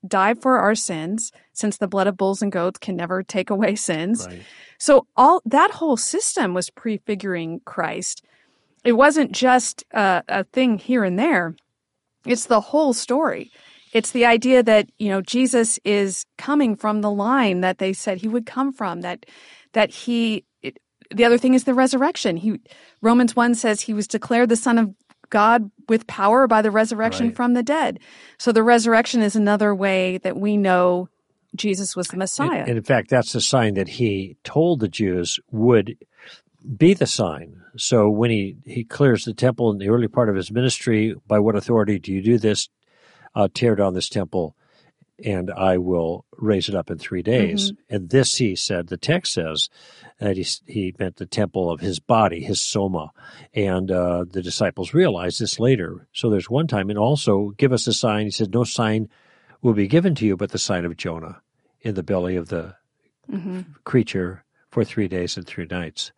die 0.05 0.35
for 0.35 0.59
our 0.59 0.75
sins, 0.75 1.31
since 1.53 1.77
the 1.77 1.87
blood 1.87 2.05
of 2.05 2.17
bulls 2.17 2.43
and 2.43 2.51
goats 2.51 2.77
can 2.77 2.95
never 2.95 3.23
take 3.23 3.49
away 3.49 3.75
sins. 3.75 4.27
Right. 4.27 4.43
So 4.77 5.07
all 5.15 5.41
that 5.45 5.71
whole 5.71 5.97
system 5.97 6.53
was 6.53 6.69
prefiguring 6.69 7.61
Christ. 7.65 8.23
It 8.83 8.93
wasn't 8.93 9.31
just 9.31 9.83
a, 9.91 10.23
a 10.27 10.43
thing 10.45 10.77
here 10.77 11.03
and 11.03 11.17
there. 11.17 11.55
It's 12.25 12.45
the 12.45 12.61
whole 12.61 12.93
story. 12.93 13.51
It's 13.93 14.11
the 14.11 14.25
idea 14.25 14.63
that, 14.63 14.89
you 14.97 15.09
know, 15.09 15.21
Jesus 15.21 15.79
is 15.83 16.25
coming 16.37 16.75
from 16.75 17.01
the 17.01 17.11
line 17.11 17.61
that 17.61 17.77
they 17.77 17.93
said 17.93 18.17
he 18.17 18.27
would 18.27 18.45
come 18.45 18.73
from, 18.73 19.01
that 19.01 19.25
that 19.73 19.91
he 19.91 20.45
it, 20.61 20.77
the 21.13 21.25
other 21.25 21.37
thing 21.37 21.53
is 21.53 21.65
the 21.65 21.73
resurrection. 21.73 22.37
He 22.37 22.59
Romans 23.01 23.35
1 23.35 23.55
says 23.55 23.81
he 23.81 23.93
was 23.93 24.07
declared 24.07 24.49
the 24.49 24.55
son 24.55 24.77
of 24.77 24.93
God 25.29 25.71
with 25.89 26.07
power 26.07 26.47
by 26.47 26.61
the 26.61 26.71
resurrection 26.71 27.27
right. 27.27 27.35
from 27.35 27.53
the 27.53 27.63
dead. 27.63 27.99
So 28.37 28.51
the 28.51 28.63
resurrection 28.63 29.21
is 29.21 29.35
another 29.35 29.73
way 29.75 30.19
that 30.19 30.37
we 30.37 30.57
know 30.57 31.09
Jesus 31.55 31.95
was 31.95 32.07
the 32.07 32.17
Messiah. 32.17 32.59
And, 32.59 32.69
and 32.69 32.77
in 32.77 32.83
fact, 32.83 33.09
that's 33.09 33.33
the 33.33 33.41
sign 33.41 33.75
that 33.75 33.87
he 33.87 34.37
told 34.43 34.79
the 34.79 34.87
Jews 34.87 35.39
would 35.51 35.97
be 36.77 36.93
the 36.93 37.07
sign. 37.07 37.61
So 37.77 38.09
when 38.09 38.29
he, 38.29 38.57
he 38.65 38.83
clears 38.83 39.25
the 39.25 39.33
temple 39.33 39.71
in 39.71 39.77
the 39.77 39.89
early 39.89 40.07
part 40.07 40.29
of 40.29 40.35
his 40.35 40.51
ministry, 40.51 41.15
by 41.27 41.39
what 41.39 41.55
authority 41.55 41.99
do 41.99 42.11
you 42.11 42.21
do 42.21 42.37
this? 42.37 42.69
Uh, 43.35 43.47
tear 43.51 43.75
down 43.75 43.95
this 43.95 44.09
temple 44.09 44.55
and 45.23 45.51
I 45.51 45.77
will 45.77 46.25
raise 46.37 46.69
it 46.69 46.75
up 46.75 46.89
in 46.89 46.97
three 46.97 47.21
days. 47.21 47.71
Mm-hmm. 47.71 47.95
And 47.95 48.09
this, 48.09 48.35
he 48.35 48.55
said, 48.55 48.87
the 48.87 48.97
text 48.97 49.33
says 49.33 49.69
that 50.19 50.37
he, 50.37 50.45
he 50.65 50.95
meant 50.97 51.17
the 51.17 51.25
temple 51.25 51.71
of 51.71 51.79
his 51.79 51.99
body, 51.99 52.41
his 52.41 52.61
soma. 52.61 53.11
And 53.53 53.91
uh, 53.91 54.25
the 54.29 54.41
disciples 54.41 54.93
realized 54.93 55.39
this 55.39 55.59
later. 55.59 56.07
So 56.13 56.29
there's 56.29 56.49
one 56.49 56.67
time, 56.67 56.89
and 56.89 56.97
also 56.97 57.53
give 57.57 57.71
us 57.71 57.87
a 57.87 57.93
sign. 57.93 58.25
He 58.25 58.31
said, 58.31 58.53
No 58.53 58.63
sign 58.63 59.09
will 59.61 59.73
be 59.73 59.87
given 59.87 60.15
to 60.15 60.25
you 60.25 60.35
but 60.35 60.51
the 60.51 60.59
sign 60.59 60.83
of 60.83 60.97
Jonah 60.97 61.41
in 61.81 61.95
the 61.95 62.03
belly 62.03 62.35
of 62.35 62.49
the 62.49 62.75
mm-hmm. 63.31 63.61
creature 63.83 64.43
for 64.73 64.83
three 64.83 65.07
days 65.07 65.37
and 65.37 65.45
three 65.45 65.67
nights. 65.69 66.11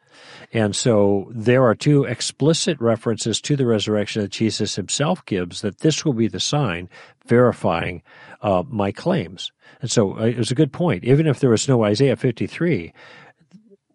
And 0.53 0.73
so 0.73 1.29
there 1.29 1.63
are 1.63 1.75
two 1.75 2.05
explicit 2.05 2.79
references 2.79 3.41
to 3.41 3.57
the 3.57 3.65
resurrection 3.65 4.21
that 4.21 4.31
Jesus 4.31 4.75
himself 4.75 5.25
gives 5.25 5.59
that 5.61 5.79
this 5.79 6.05
will 6.05 6.13
be 6.13 6.29
the 6.29 6.39
sign 6.39 6.89
verifying 7.25 8.01
uh, 8.41 8.63
my 8.69 8.93
claims. 8.93 9.51
And 9.81 9.91
so 9.91 10.17
uh, 10.17 10.23
it 10.23 10.37
was 10.37 10.51
a 10.51 10.55
good 10.55 10.71
point. 10.71 11.03
Even 11.03 11.27
if 11.27 11.41
there 11.41 11.49
was 11.49 11.67
no 11.67 11.83
Isaiah 11.83 12.15
53, 12.15 12.93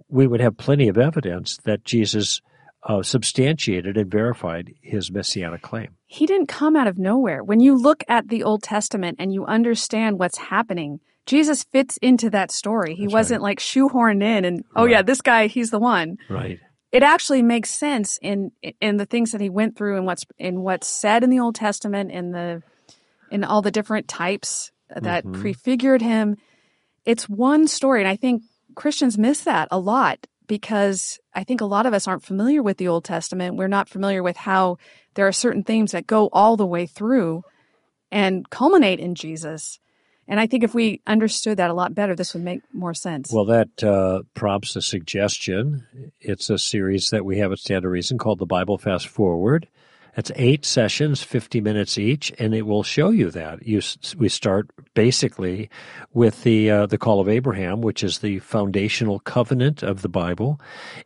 we 0.09 0.27
would 0.27 0.41
have 0.41 0.59
plenty 0.59 0.89
of 0.89 0.99
evidence 0.99 1.57
that 1.65 1.85
Jesus 1.85 2.43
uh, 2.83 3.03
substantiated 3.03 3.97
and 3.97 4.11
verified 4.11 4.75
his 4.83 5.11
messianic 5.11 5.63
claim. 5.63 5.97
He 6.07 6.27
didn't 6.27 6.49
come 6.49 6.77
out 6.77 6.87
of 6.87 6.99
nowhere. 6.99 7.43
When 7.43 7.61
you 7.61 7.77
look 7.77 8.05
at 8.09 8.29
the 8.29 8.43
Old 8.43 8.63
Testament 8.63 9.17
and 9.19 9.33
you 9.33 9.47
understand 9.47 10.19
what's 10.19 10.39
happening, 10.39 11.01
Jesus 11.27 11.65
fits 11.65 11.97
into 11.99 12.31
that 12.31 12.51
story. 12.51 12.95
He 12.95 13.05
That's 13.05 13.13
wasn't 13.13 13.43
right. 13.43 13.51
like 13.51 13.59
shoehorned 13.59 14.23
in 14.23 14.45
and, 14.45 14.65
oh 14.75 14.85
right. 14.85 14.91
yeah, 14.91 15.03
this 15.03 15.21
guy, 15.21 15.47
he's 15.47 15.71
the 15.71 15.79
one. 15.79 16.17
Right. 16.29 16.59
It 16.93 17.03
actually 17.03 17.43
makes 17.43 17.71
sense 17.71 18.19
in 18.21 18.51
in 18.81 18.97
the 18.97 19.07
things 19.07 19.31
that 19.31 19.41
he 19.41 19.49
went 19.49 19.77
through 19.77 19.97
and 19.97 20.07
what's 20.07 20.25
in 20.39 20.61
what's 20.63 20.89
said 20.89 21.23
in 21.23 21.31
the 21.31 21.39
Old 21.39 21.55
Testament 21.55 22.11
in 22.11 22.33
the 22.33 22.63
in 23.31 23.45
all 23.45 23.63
the 23.63 23.71
different 23.71 24.09
types 24.09 24.73
that 24.89 25.25
mm-hmm. 25.25 25.41
prefigured 25.41 26.03
him. 26.03 26.37
It's 27.05 27.29
one 27.29 27.69
story, 27.69 28.01
and 28.01 28.09
I 28.09 28.17
think 28.17 28.43
Christians 28.75 29.17
miss 29.17 29.45
that 29.45 29.69
a 29.71 29.79
lot 29.79 30.27
because 30.49 31.21
I 31.33 31.45
think 31.45 31.61
a 31.61 31.67
lot 31.67 31.87
of 31.87 31.95
us 31.95 32.09
aren't 32.09 32.25
familiar 32.25 32.61
with 32.61 32.79
the 32.79 32.89
Old 32.89 33.05
Testament. 33.05 33.57
We're 33.57 33.69
not 33.69 33.89
familiar 33.89 34.21
with 34.21 34.37
how 34.37 34.79
there 35.15 35.29
are 35.29 35.33
certain 35.33 35.63
themes 35.63 35.93
that 35.93 36.09
go 36.09 36.29
all 36.33 36.57
the 36.57 36.67
way 36.67 36.87
through 36.87 37.45
and 38.11 38.51
culminate 38.51 38.99
in 38.99 39.15
Jesus. 39.15 39.79
And 40.31 40.39
I 40.39 40.47
think 40.47 40.63
if 40.63 40.75
we 40.75 41.03
understood 41.09 41.57
that 41.57 41.71
a 41.71 41.75
lot 41.75 41.93
better, 41.93 42.15
this 42.15 42.35
would 42.35 42.45
make 42.45 42.63
more 42.73 42.95
sense. 42.95 43.33
Well, 43.33 43.47
that 43.47 43.83
uh, 43.83 44.23
prompts 44.35 44.77
a 44.77 44.81
suggestion. 44.81 45.85
It's 46.21 46.49
a 46.49 46.57
series 46.57 47.11
that 47.11 47.25
we 47.25 47.39
have 47.39 47.51
at 47.51 47.59
Stand 47.59 47.83
to 47.83 47.89
Reason 47.89 48.17
called 48.17 48.39
the 48.39 48.47
Bible 48.47 48.79
Fast 48.79 49.09
Forward. 49.09 49.67
It's 50.17 50.31
eight 50.37 50.65
sessions, 50.65 51.23
50 51.23 51.61
minutes 51.61 51.99
each, 51.99 52.33
and 52.39 52.55
it 52.55 52.63
will 52.63 52.85
show 52.85 53.11
you 53.11 53.31
that. 53.31 53.67
You, 53.67 53.81
we 54.17 54.29
start 54.29 54.71
basically 54.95 55.69
with 56.13 56.45
the, 56.45 56.71
uh, 56.71 56.87
the 56.87 56.99
call 56.99 57.21
of 57.21 57.29
Abraham, 57.29 57.81
which 57.81 58.05
is 58.05 58.19
the 58.19 58.39
foundational 58.39 59.19
covenant 59.21 59.83
of 59.83 60.03
the 60.03 60.09
Bible, 60.09 60.61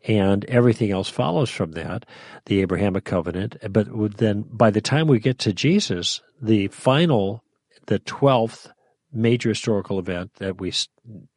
and 0.06 0.44
everything 0.46 0.90
else 0.90 1.08
follows 1.08 1.48
from 1.48 1.72
that, 1.72 2.04
the 2.46 2.60
Abrahamic 2.60 3.04
covenant. 3.04 3.56
But 3.70 3.88
then 4.18 4.44
by 4.50 4.70
the 4.70 4.82
time 4.82 5.06
we 5.06 5.18
get 5.18 5.38
to 5.40 5.52
Jesus, 5.54 6.20
the 6.42 6.68
final, 6.68 7.42
the 7.86 8.00
12th 8.00 8.68
major 9.14 9.50
historical 9.50 9.98
event 9.98 10.34
that 10.34 10.60
we 10.60 10.72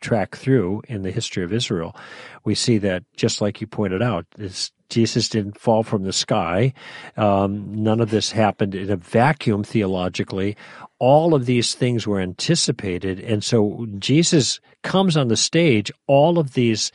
track 0.01 0.35
through 0.35 0.81
in 0.87 1.03
the 1.03 1.11
history 1.11 1.43
of 1.43 1.53
Israel, 1.53 1.95
we 2.43 2.55
see 2.55 2.77
that 2.79 3.03
just 3.15 3.41
like 3.41 3.61
you 3.61 3.67
pointed 3.67 4.01
out, 4.01 4.25
Jesus 4.89 5.27
didn't 5.29 5.59
fall 5.59 5.83
from 5.83 6.03
the 6.03 6.13
sky. 6.13 6.73
Um, 7.17 7.83
none 7.83 7.99
of 7.99 8.09
this 8.09 8.31
happened 8.31 8.73
in 8.73 8.89
a 8.89 8.95
vacuum 8.95 9.63
theologically. 9.63 10.55
All 10.99 11.33
of 11.33 11.45
these 11.45 11.75
things 11.75 12.07
were 12.07 12.19
anticipated, 12.19 13.19
and 13.19 13.43
so 13.43 13.85
Jesus 13.99 14.59
comes 14.83 15.17
on 15.17 15.27
the 15.27 15.37
stage. 15.37 15.91
All 16.07 16.39
of 16.39 16.53
these, 16.53 16.91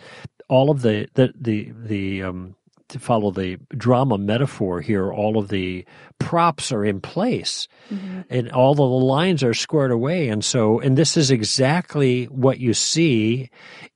all 0.49 0.71
of 0.71 0.83
the 0.83 1.09
the 1.15 1.33
the 1.39 1.73
the 1.77 2.23
um, 2.23 2.57
to 2.93 2.99
follow 2.99 3.31
the 3.31 3.59
drama 3.77 4.19
metaphor 4.19 4.81
here, 4.81 5.13
all 5.13 5.39
of 5.39 5.49
the 5.49 5.85
props 6.19 6.71
are 6.71 6.85
in 6.85 7.01
place 7.01 7.67
mm-hmm. 7.91 8.21
and 8.31 8.51
all 8.53 8.73
of 8.73 8.77
the 8.77 8.85
lines 8.85 9.43
are 9.43 9.55
squared 9.55 9.91
away. 9.91 10.29
And 10.29 10.45
so, 10.45 10.79
and 10.81 10.97
this 10.97 11.17
is 11.17 11.31
exactly 11.31 12.27
what 12.27 12.61
you 12.61 12.75
see 12.75 13.51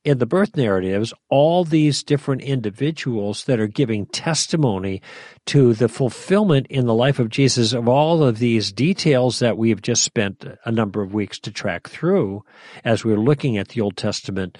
in 0.04 0.18
the 0.18 0.26
birth 0.26 0.56
narratives, 0.56 1.14
all 1.28 1.64
these 1.64 2.02
different 2.02 2.42
individuals 2.42 3.44
that 3.44 3.60
are 3.60 3.66
giving 3.66 4.06
testimony 4.06 5.02
to 5.46 5.74
the 5.74 5.88
fulfillment 5.88 6.66
in 6.68 6.86
the 6.86 6.94
life 6.94 7.18
of 7.18 7.28
Jesus 7.28 7.72
of 7.72 7.88
all 7.88 8.24
of 8.24 8.38
these 8.38 8.72
details 8.72 9.38
that 9.38 9.56
we've 9.56 9.82
just 9.82 10.02
spent 10.02 10.44
a 10.64 10.72
number 10.72 11.02
of 11.02 11.14
weeks 11.14 11.38
to 11.40 11.52
track 11.52 11.88
through 11.88 12.42
as 12.84 13.04
we're 13.04 13.16
looking 13.16 13.56
at 13.56 13.68
the 13.68 13.80
Old 13.80 13.96
Testament, 13.96 14.58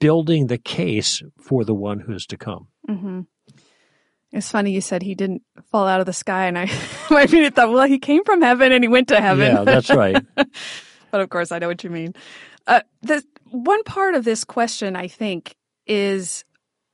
building 0.00 0.46
the 0.46 0.58
case 0.58 1.22
for 1.38 1.64
the 1.64 1.74
one 1.74 2.00
who's 2.00 2.26
to 2.26 2.36
come. 2.36 2.68
Mm-hmm. 2.88 3.20
It's 4.32 4.50
funny 4.50 4.72
you 4.72 4.80
said 4.80 5.02
he 5.02 5.14
didn't 5.14 5.42
fall 5.70 5.86
out 5.86 6.00
of 6.00 6.06
the 6.06 6.12
sky, 6.12 6.46
and 6.46 6.58
I, 6.58 6.70
I 7.10 7.26
mean, 7.26 7.44
it 7.44 7.54
thought, 7.54 7.70
well, 7.70 7.86
he 7.86 7.98
came 7.98 8.24
from 8.24 8.40
heaven 8.40 8.72
and 8.72 8.82
he 8.82 8.88
went 8.88 9.08
to 9.08 9.20
heaven. 9.20 9.54
Yeah, 9.54 9.64
that's 9.64 9.90
right. 9.90 10.16
but 10.34 11.20
of 11.20 11.28
course, 11.28 11.52
I 11.52 11.58
know 11.58 11.68
what 11.68 11.84
you 11.84 11.90
mean. 11.90 12.14
Uh, 12.66 12.80
the 13.02 13.22
one 13.50 13.82
part 13.84 14.14
of 14.14 14.24
this 14.24 14.44
question, 14.44 14.96
I 14.96 15.08
think, 15.08 15.56
is 15.86 16.44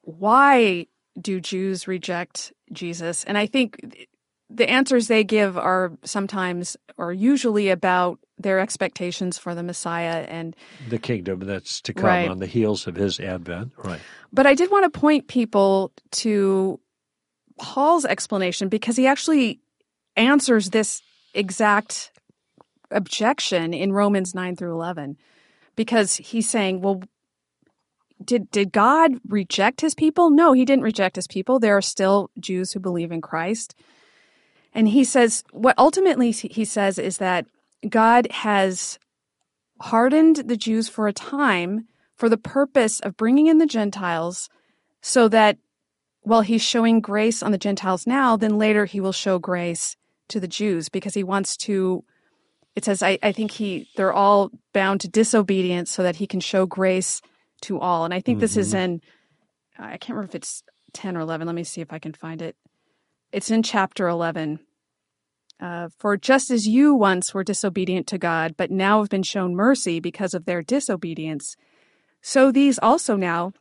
why 0.02 0.86
do 1.20 1.40
Jews 1.40 1.86
reject 1.86 2.52
Jesus? 2.72 3.24
And 3.24 3.38
I 3.38 3.46
think 3.46 4.06
the 4.50 4.68
answers 4.68 5.08
they 5.08 5.24
give 5.24 5.58
are 5.58 5.92
sometimes 6.04 6.76
or 6.96 7.12
usually 7.12 7.68
about 7.68 8.18
their 8.38 8.58
expectations 8.58 9.36
for 9.36 9.54
the 9.54 9.62
Messiah 9.62 10.24
and 10.28 10.56
the 10.88 10.98
kingdom 10.98 11.40
that's 11.40 11.80
to 11.82 11.92
come 11.92 12.06
right. 12.06 12.30
on 12.30 12.38
the 12.38 12.46
heels 12.46 12.86
of 12.86 12.96
his 12.96 13.20
advent. 13.20 13.72
Right. 13.76 14.00
But 14.32 14.46
I 14.46 14.54
did 14.54 14.70
want 14.70 14.90
to 14.90 14.98
point 14.98 15.28
people 15.28 15.92
to 16.12 16.80
Paul's 17.58 18.04
explanation 18.04 18.68
because 18.68 18.96
he 18.96 19.06
actually 19.06 19.60
answers 20.16 20.70
this 20.70 21.02
exact 21.34 22.10
objection 22.90 23.74
in 23.74 23.92
Romans 23.92 24.34
9 24.34 24.56
through 24.56 24.72
11 24.72 25.16
because 25.76 26.16
he's 26.16 26.48
saying, 26.48 26.80
well, 26.80 27.02
did 28.24 28.50
did 28.50 28.72
God 28.72 29.12
reject 29.28 29.80
his 29.80 29.94
people? 29.94 30.30
No, 30.30 30.52
he 30.52 30.64
didn't 30.64 30.82
reject 30.82 31.16
his 31.16 31.28
people. 31.28 31.58
There 31.58 31.76
are 31.76 31.82
still 31.82 32.30
Jews 32.40 32.72
who 32.72 32.80
believe 32.80 33.12
in 33.12 33.20
Christ. 33.20 33.74
And 34.74 34.88
he 34.88 35.04
says 35.04 35.44
what 35.52 35.78
ultimately 35.78 36.32
he 36.32 36.64
says 36.64 36.98
is 36.98 37.18
that 37.18 37.46
God 37.88 38.26
has 38.30 38.98
hardened 39.80 40.36
the 40.36 40.56
Jews 40.56 40.88
for 40.88 41.06
a 41.06 41.12
time 41.12 41.86
for 42.16 42.28
the 42.28 42.36
purpose 42.36 42.98
of 43.00 43.16
bringing 43.16 43.46
in 43.46 43.58
the 43.58 43.66
Gentiles 43.66 44.48
so 45.00 45.28
that 45.28 45.58
well, 46.28 46.42
he's 46.42 46.62
showing 46.62 47.00
grace 47.00 47.42
on 47.42 47.52
the 47.52 47.58
Gentiles 47.58 48.06
now, 48.06 48.36
then 48.36 48.58
later 48.58 48.84
he 48.84 49.00
will 49.00 49.12
show 49.12 49.38
grace 49.38 49.96
to 50.28 50.38
the 50.38 50.48
Jews 50.48 50.88
because 50.88 51.14
he 51.14 51.24
wants 51.24 51.56
to. 51.58 52.04
It 52.76 52.84
says, 52.84 53.02
I, 53.02 53.18
I 53.22 53.32
think 53.32 53.50
he 53.50 53.88
they're 53.96 54.12
all 54.12 54.50
bound 54.72 55.00
to 55.00 55.08
disobedience 55.08 55.90
so 55.90 56.02
that 56.02 56.16
he 56.16 56.26
can 56.26 56.40
show 56.40 56.66
grace 56.66 57.20
to 57.62 57.80
all. 57.80 58.04
And 58.04 58.14
I 58.14 58.20
think 58.20 58.36
mm-hmm. 58.36 58.42
this 58.42 58.56
is 58.56 58.68
mm-hmm. 58.68 58.84
in 58.84 59.00
I 59.78 59.96
can't 59.96 60.10
remember 60.10 60.30
if 60.30 60.34
it's 60.34 60.62
10 60.92 61.16
or 61.16 61.20
11. 61.20 61.46
Let 61.46 61.54
me 61.54 61.64
see 61.64 61.80
if 61.80 61.92
I 61.92 61.98
can 61.98 62.12
find 62.12 62.42
it. 62.42 62.56
It's 63.32 63.50
in 63.50 63.62
chapter 63.62 64.08
11. 64.08 64.60
Uh, 65.60 65.88
For 65.98 66.16
just 66.16 66.50
as 66.50 66.66
you 66.66 66.94
once 66.94 67.34
were 67.34 67.44
disobedient 67.44 68.06
to 68.08 68.18
God, 68.18 68.54
but 68.56 68.70
now 68.70 69.00
have 69.00 69.08
been 69.08 69.22
shown 69.22 69.56
mercy 69.56 69.98
because 69.98 70.34
of 70.34 70.44
their 70.44 70.62
disobedience, 70.62 71.56
so 72.20 72.52
these 72.52 72.78
also 72.78 73.16
now 73.16 73.52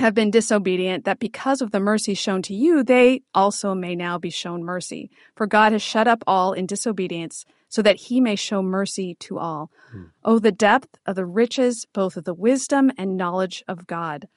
have 0.00 0.14
been 0.14 0.30
disobedient, 0.30 1.04
that 1.04 1.18
because 1.18 1.62
of 1.62 1.70
the 1.70 1.80
mercy 1.80 2.14
shown 2.14 2.42
to 2.42 2.54
you, 2.54 2.82
they 2.82 3.22
also 3.34 3.74
may 3.74 3.94
now 3.94 4.18
be 4.18 4.30
shown 4.30 4.64
mercy. 4.64 5.10
For 5.36 5.46
God 5.46 5.72
has 5.72 5.82
shut 5.82 6.08
up 6.08 6.24
all 6.26 6.52
in 6.52 6.66
disobedience, 6.66 7.44
so 7.68 7.82
that 7.82 7.96
he 7.96 8.20
may 8.20 8.36
show 8.36 8.62
mercy 8.62 9.16
to 9.20 9.38
all. 9.38 9.70
Hmm. 9.90 10.04
Oh, 10.24 10.38
the 10.38 10.52
depth 10.52 10.98
of 11.06 11.16
the 11.16 11.26
riches, 11.26 11.86
both 11.92 12.16
of 12.16 12.24
the 12.24 12.34
wisdom 12.34 12.90
and 12.96 13.16
knowledge 13.16 13.64
of 13.68 13.86
God. 13.86 14.28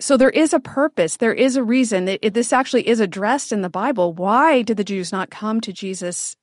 So 0.00 0.16
there 0.16 0.30
is 0.30 0.52
a 0.52 0.60
purpose, 0.60 1.16
there 1.16 1.34
is 1.34 1.56
a 1.56 1.64
reason. 1.64 2.08
It, 2.08 2.34
this 2.34 2.52
actually 2.52 2.86
is 2.86 3.00
addressed 3.00 3.52
in 3.52 3.62
the 3.62 3.70
Bible. 3.70 4.12
Why 4.12 4.62
did 4.62 4.76
the 4.76 4.84
Jews 4.84 5.10
not 5.10 5.30
come 5.30 5.60
to 5.62 5.72
Jesus 5.72 6.36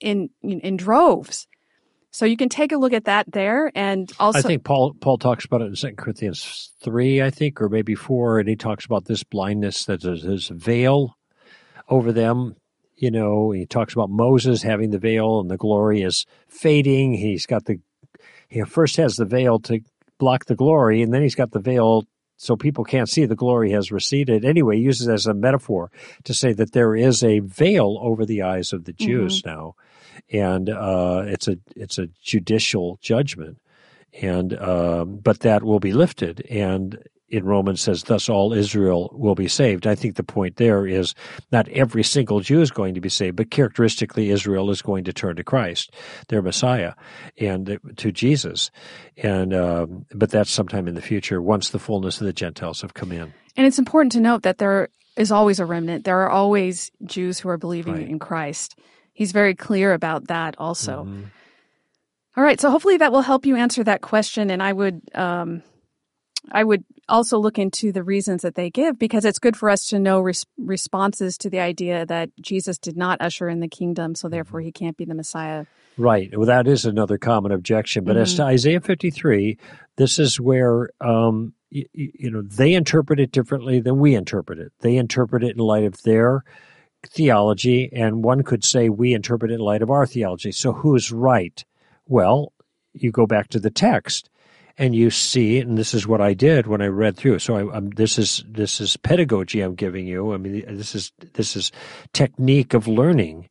in 0.00 0.30
in, 0.42 0.60
in 0.60 0.76
droves? 0.76 1.46
So 2.16 2.24
you 2.24 2.38
can 2.38 2.48
take 2.48 2.72
a 2.72 2.78
look 2.78 2.94
at 2.94 3.04
that 3.04 3.30
there, 3.30 3.70
and 3.74 4.10
also 4.18 4.38
I 4.38 4.40
think 4.40 4.64
Paul 4.64 4.94
Paul 4.98 5.18
talks 5.18 5.44
about 5.44 5.60
it 5.60 5.66
in 5.66 5.76
Second 5.76 5.98
Corinthians 5.98 6.72
three, 6.80 7.20
I 7.20 7.28
think, 7.28 7.60
or 7.60 7.68
maybe 7.68 7.94
four, 7.94 8.38
and 8.38 8.48
he 8.48 8.56
talks 8.56 8.86
about 8.86 9.04
this 9.04 9.22
blindness 9.22 9.84
that 9.84 10.02
is 10.02 10.22
his 10.22 10.48
veil 10.48 11.14
over 11.90 12.12
them. 12.12 12.56
You 12.96 13.10
know, 13.10 13.50
he 13.50 13.66
talks 13.66 13.92
about 13.92 14.08
Moses 14.08 14.62
having 14.62 14.92
the 14.92 14.98
veil, 14.98 15.40
and 15.40 15.50
the 15.50 15.58
glory 15.58 16.00
is 16.00 16.24
fading. 16.48 17.12
He's 17.12 17.44
got 17.44 17.66
the 17.66 17.80
he 18.48 18.62
first 18.62 18.96
has 18.96 19.16
the 19.16 19.26
veil 19.26 19.58
to 19.58 19.80
block 20.16 20.46
the 20.46 20.56
glory, 20.56 21.02
and 21.02 21.12
then 21.12 21.20
he's 21.20 21.34
got 21.34 21.50
the 21.50 21.60
veil 21.60 22.04
so 22.36 22.56
people 22.56 22.84
can't 22.84 23.08
see 23.08 23.24
the 23.24 23.34
glory 23.34 23.70
has 23.70 23.90
receded. 23.90 24.44
Anyway, 24.44 24.76
he 24.76 24.82
uses 24.82 25.08
it 25.08 25.12
as 25.12 25.26
a 25.26 25.34
metaphor 25.34 25.90
to 26.24 26.34
say 26.34 26.52
that 26.52 26.72
there 26.72 26.94
is 26.94 27.22
a 27.22 27.40
veil 27.40 27.98
over 28.00 28.26
the 28.26 28.42
eyes 28.42 28.72
of 28.72 28.84
the 28.84 28.92
Jews 28.92 29.42
mm-hmm. 29.42 29.50
now, 29.50 29.74
and 30.30 30.68
uh, 30.68 31.24
it's 31.26 31.48
a 31.48 31.58
it's 31.74 31.98
a 31.98 32.08
judicial 32.22 32.98
judgment, 33.00 33.58
and 34.20 34.58
um, 34.58 35.16
but 35.16 35.40
that 35.40 35.62
will 35.62 35.80
be 35.80 35.92
lifted, 35.92 36.46
and 36.50 37.02
in 37.28 37.44
Romans 37.44 37.80
says, 37.80 38.04
thus 38.04 38.28
all 38.28 38.52
Israel 38.52 39.10
will 39.12 39.34
be 39.34 39.48
saved. 39.48 39.86
I 39.86 39.94
think 39.94 40.16
the 40.16 40.22
point 40.22 40.56
there 40.56 40.86
is 40.86 41.14
not 41.50 41.68
every 41.68 42.04
single 42.04 42.40
Jew 42.40 42.60
is 42.60 42.70
going 42.70 42.94
to 42.94 43.00
be 43.00 43.08
saved, 43.08 43.36
but 43.36 43.50
characteristically 43.50 44.30
Israel 44.30 44.70
is 44.70 44.80
going 44.82 45.04
to 45.04 45.12
turn 45.12 45.36
to 45.36 45.44
Christ, 45.44 45.92
their 46.28 46.42
Messiah, 46.42 46.94
and 47.38 47.78
to 47.96 48.12
Jesus. 48.12 48.70
And, 49.16 49.52
um, 49.52 50.06
but 50.14 50.30
that's 50.30 50.50
sometime 50.50 50.86
in 50.86 50.94
the 50.94 51.02
future 51.02 51.42
once 51.42 51.70
the 51.70 51.80
fullness 51.80 52.20
of 52.20 52.26
the 52.26 52.32
Gentiles 52.32 52.80
have 52.82 52.94
come 52.94 53.10
in. 53.10 53.34
And 53.56 53.66
it's 53.66 53.78
important 53.78 54.12
to 54.12 54.20
note 54.20 54.42
that 54.42 54.58
there 54.58 54.88
is 55.16 55.32
always 55.32 55.58
a 55.58 55.66
remnant. 55.66 56.04
There 56.04 56.20
are 56.20 56.30
always 56.30 56.90
Jews 57.04 57.40
who 57.40 57.48
are 57.48 57.58
believing 57.58 57.94
right. 57.94 58.08
in 58.08 58.18
Christ. 58.18 58.78
He's 59.14 59.32
very 59.32 59.54
clear 59.54 59.94
about 59.94 60.28
that 60.28 60.54
also. 60.58 61.04
Mm-hmm. 61.04 61.22
All 62.36 62.44
right. 62.44 62.60
So 62.60 62.70
hopefully 62.70 62.98
that 62.98 63.12
will 63.12 63.22
help 63.22 63.46
you 63.46 63.56
answer 63.56 63.82
that 63.82 64.02
question. 64.02 64.50
And 64.50 64.62
I 64.62 64.72
would, 64.72 65.00
um, 65.14 65.62
I 66.52 66.64
would 66.64 66.84
also 67.08 67.38
look 67.38 67.58
into 67.58 67.92
the 67.92 68.02
reasons 68.02 68.42
that 68.42 68.54
they 68.54 68.70
give 68.70 68.98
because 68.98 69.24
it's 69.24 69.38
good 69.38 69.56
for 69.56 69.68
us 69.68 69.86
to 69.88 69.98
know 69.98 70.20
res- 70.20 70.46
responses 70.56 71.36
to 71.38 71.50
the 71.50 71.60
idea 71.60 72.06
that 72.06 72.30
Jesus 72.40 72.78
did 72.78 72.96
not 72.96 73.20
usher 73.20 73.48
in 73.48 73.60
the 73.60 73.68
kingdom, 73.68 74.14
so 74.14 74.28
therefore 74.28 74.60
he 74.60 74.72
can't 74.72 74.96
be 74.96 75.04
the 75.04 75.14
Messiah. 75.14 75.66
Right. 75.98 76.36
Well, 76.36 76.46
that 76.46 76.66
is 76.66 76.84
another 76.84 77.18
common 77.18 77.52
objection. 77.52 78.04
But 78.04 78.12
mm-hmm. 78.12 78.22
as 78.22 78.34
to 78.34 78.44
Isaiah 78.44 78.80
53, 78.80 79.58
this 79.96 80.18
is 80.18 80.38
where, 80.38 80.90
um, 81.00 81.54
you, 81.70 81.86
you 81.92 82.30
know, 82.30 82.42
they 82.42 82.74
interpret 82.74 83.18
it 83.18 83.32
differently 83.32 83.80
than 83.80 83.98
we 83.98 84.14
interpret 84.14 84.58
it. 84.58 84.72
They 84.80 84.96
interpret 84.96 85.42
it 85.42 85.56
in 85.56 85.58
light 85.58 85.84
of 85.84 86.02
their 86.02 86.44
theology, 87.06 87.90
and 87.92 88.24
one 88.24 88.42
could 88.42 88.64
say 88.64 88.88
we 88.88 89.14
interpret 89.14 89.50
it 89.50 89.54
in 89.54 89.60
light 89.60 89.82
of 89.82 89.90
our 89.90 90.06
theology. 90.06 90.52
So 90.52 90.72
who's 90.72 91.12
right? 91.12 91.64
Well, 92.06 92.52
you 92.92 93.10
go 93.10 93.26
back 93.26 93.48
to 93.48 93.60
the 93.60 93.70
text 93.70 94.28
and 94.78 94.94
you 94.94 95.10
see, 95.10 95.58
and 95.58 95.78
this 95.78 95.94
is 95.94 96.06
what 96.06 96.20
I 96.20 96.34
did 96.34 96.66
when 96.66 96.82
I 96.82 96.86
read 96.86 97.16
through. 97.16 97.38
So 97.38 97.56
I, 97.56 97.76
I'm, 97.76 97.90
this 97.90 98.18
is 98.18 98.44
this 98.46 98.80
is 98.80 98.96
pedagogy 98.96 99.60
I'm 99.60 99.74
giving 99.74 100.06
you. 100.06 100.34
I 100.34 100.36
mean, 100.36 100.64
this 100.76 100.94
is 100.94 101.12
this 101.34 101.56
is 101.56 101.72
technique 102.12 102.74
of 102.74 102.86
learning, 102.86 103.48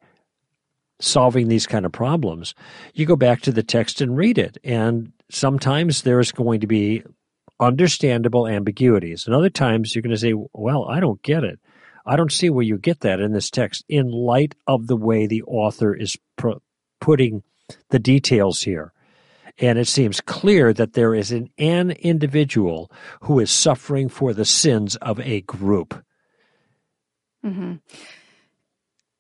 solving 1.00 1.48
these 1.48 1.66
kind 1.66 1.86
of 1.86 1.92
problems. 1.92 2.54
You 2.94 3.06
go 3.06 3.16
back 3.16 3.42
to 3.42 3.52
the 3.52 3.64
text 3.64 4.02
and 4.02 4.16
read 4.16 4.38
it, 4.38 4.58
and 4.64 5.12
sometimes 5.30 6.04
there 6.04 6.20
is 6.20 6.32
going 6.32 6.60
to 6.62 6.68
be 6.68 7.04
understandable 7.60 8.48
ambiguities, 8.48 9.26
and 9.26 9.36
other 9.36 9.50
times 9.50 9.96
you're 9.96 10.04
going 10.04 10.12
to 10.12 10.18
say, 10.18 10.34
"Well, 10.54 10.86
I 10.86 11.00
don't 11.00 11.22
get 11.24 11.44
it. 11.44 11.60
I 12.06 12.16
don't 12.18 12.32
see 12.32 12.52
where 12.52 12.64
you 12.66 12.78
get 12.78 13.00
that 13.00 13.20
in 13.20 13.34
this 13.34 13.50
text." 13.50 13.84
In 13.90 14.12
light 14.12 14.54
of 14.68 14.86
the 14.88 14.98
way 14.98 15.26
the 15.26 15.42
author 15.44 15.96
is 15.96 16.18
pro- 16.36 16.62
putting 17.02 17.42
the 17.90 18.00
details 18.00 18.62
here. 18.62 18.94
And 19.58 19.80
it 19.80 19.88
seems 19.88 20.20
clear 20.22 20.74
that 20.74 20.94
there 20.94 21.16
is 21.16 21.32
an, 21.32 21.50
an 21.58 21.92
individual 21.92 22.92
who 23.22 23.40
is 23.40 23.52
suffering 23.52 24.10
for 24.10 24.34
the 24.34 24.46
sins 24.46 24.96
of 24.98 25.20
a 25.22 25.42
group. 25.42 26.04
Mm-hmm. 27.46 27.76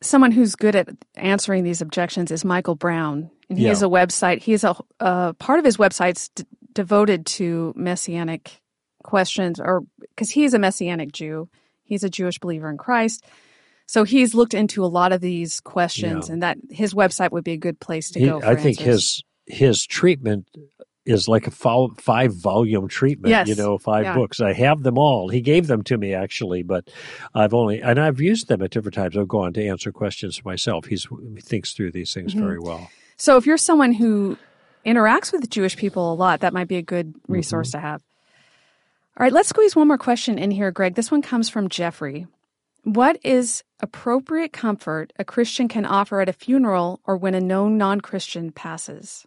Someone 0.01 0.32
who's 0.32 0.56
good 0.56 0.75
at 0.75 0.89
answering 1.15 1.63
these 1.63 1.82
objections 1.82 2.32
is 2.32 2.44
Michael 2.44 2.75
Brown. 2.75 3.30
And 3.50 3.58
he 3.58 3.65
yeah. 3.65 3.70
has 3.70 3.82
a 3.84 3.88
website. 3.88 4.42
He 4.42 4.51
has 4.51 4.63
a 4.63 4.75
uh, 5.00 5.33
part 5.33 5.60
of 5.60 5.66
his 5.66 5.77
website's 5.77 6.29
d- 6.29 6.46
devoted 6.74 7.25
to 7.27 7.74
messianic 7.75 8.62
questions, 9.03 9.60
or 9.60 9.83
because 10.00 10.31
he's 10.31 10.53
a 10.53 10.60
messianic 10.60 11.12
Jew, 11.12 11.48
he's 11.83 12.03
a 12.03 12.10
Jewish 12.10 12.40
believer 12.40 12.70
in 12.70 12.77
Christ. 12.77 13.24
So 13.88 14.03
he's 14.03 14.33
looked 14.33 14.55
into 14.55 14.83
a 14.83 14.88
lot 14.88 15.12
of 15.12 15.22
these 15.22 15.60
questions, 15.60 16.27
yeah. 16.27 16.33
and 16.33 16.44
that 16.44 16.57
his 16.72 16.96
website 16.96 17.31
would 17.31 17.44
be 17.44 17.53
a 17.53 17.57
good 17.57 17.79
place 17.79 18.12
to 18.12 18.20
he, 18.20 18.25
go. 18.25 18.42
I 18.44 18.55
think 18.55 18.81
answers. 18.81 18.86
his 18.86 19.24
his 19.46 19.86
treatment 19.86 20.48
is 21.05 21.27
like 21.27 21.46
a 21.46 21.51
five 21.51 22.34
volume 22.34 22.88
treatment, 22.88 23.29
yes. 23.29 23.48
you 23.48 23.55
know, 23.55 23.77
five 23.77 24.05
yeah. 24.05 24.16
books. 24.16 24.42
I 24.42 24.53
have 24.53 24.81
them 24.81 24.98
all. 24.98 25.29
He 25.29 25.40
gave 25.40 25.68
them 25.68 25.84
to 25.84 25.98
me 25.98 26.14
actually, 26.14 26.64
but 26.64 26.90
I've 27.34 27.53
only, 27.53 27.81
and 27.81 28.00
I've 28.00 28.20
used 28.20 28.48
them 28.48 28.64
at 28.64 28.72
different 28.72 28.96
times. 28.96 29.16
I've 29.16 29.27
gone 29.27 29.53
to 29.53 29.68
answer 29.68 29.92
questions 29.92 30.44
myself. 30.44 30.86
He's, 30.86 31.08
he 31.36 31.42
thinks 31.42 31.74
through 31.74 31.92
these 31.92 32.14
things 32.14 32.34
mm-hmm. 32.34 32.44
very 32.44 32.60
well. 32.60 32.90
So 33.18 33.38
if 33.38 33.46
you're 33.46 33.58
someone 33.58 33.94
who 33.94 34.38
interacts 34.86 35.31
with 35.31 35.48
Jewish 35.50 35.77
people 35.77 36.12
a 36.12 36.16
lot, 36.16 36.40
that 36.40 36.53
might 36.53 36.68
be 36.68 36.77
a 36.77 36.81
good 36.81 37.14
resource 37.27 37.70
mm-hmm. 37.70 37.77
to 37.77 37.88
have. 37.88 38.03
All 39.18 39.24
right, 39.24 39.31
let's 39.31 39.50
squeeze 39.50 39.75
one 39.75 39.88
more 39.88 39.98
question 39.98 40.38
in 40.38 40.51
here, 40.51 40.72
Greg. 40.72 40.96
This 40.96 41.12
one 41.12 41.22
comes 41.22 41.50
from 41.50 41.70
Jeffrey. 41.70 42.27
What 42.84 43.18
is 43.24 43.64
appropriate 43.79 44.53
comfort 44.53 45.14
a 45.18 45.24
Christian 45.24 45.68
can 45.68 45.86
offer 45.86 46.20
at 46.20 46.29
a 46.29 46.34
funeral 46.34 47.00
or 47.05 47.16
when 47.16 47.34
a 47.34 47.40
known 47.40 47.77
non 47.77 48.01
Christian 48.01 48.51
passes? 48.51 49.25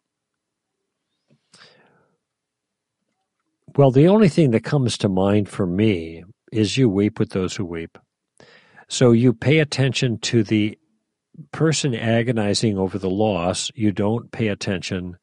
Well, 3.79 3.93
the 3.93 4.09
only 4.09 4.29
thing 4.29 4.51
that 4.51 4.65
comes 4.65 4.99
to 4.99 5.09
mind 5.09 5.49
for 5.49 5.65
me 5.65 6.25
is 6.51 6.77
you 6.77 6.89
weep 6.89 7.21
with 7.21 7.31
those 7.31 7.55
who 7.55 7.65
weep. 7.65 7.97
So 8.89 9.13
you 9.13 9.33
pay 9.33 9.61
attention 9.61 10.19
to 10.23 10.43
the 10.43 10.77
person 11.53 11.95
agonizing 11.95 12.77
over 12.77 12.99
the 12.99 13.09
loss, 13.09 13.71
you 13.77 13.93
don't 13.93 14.33
pay 14.33 14.49
attention 14.49 15.17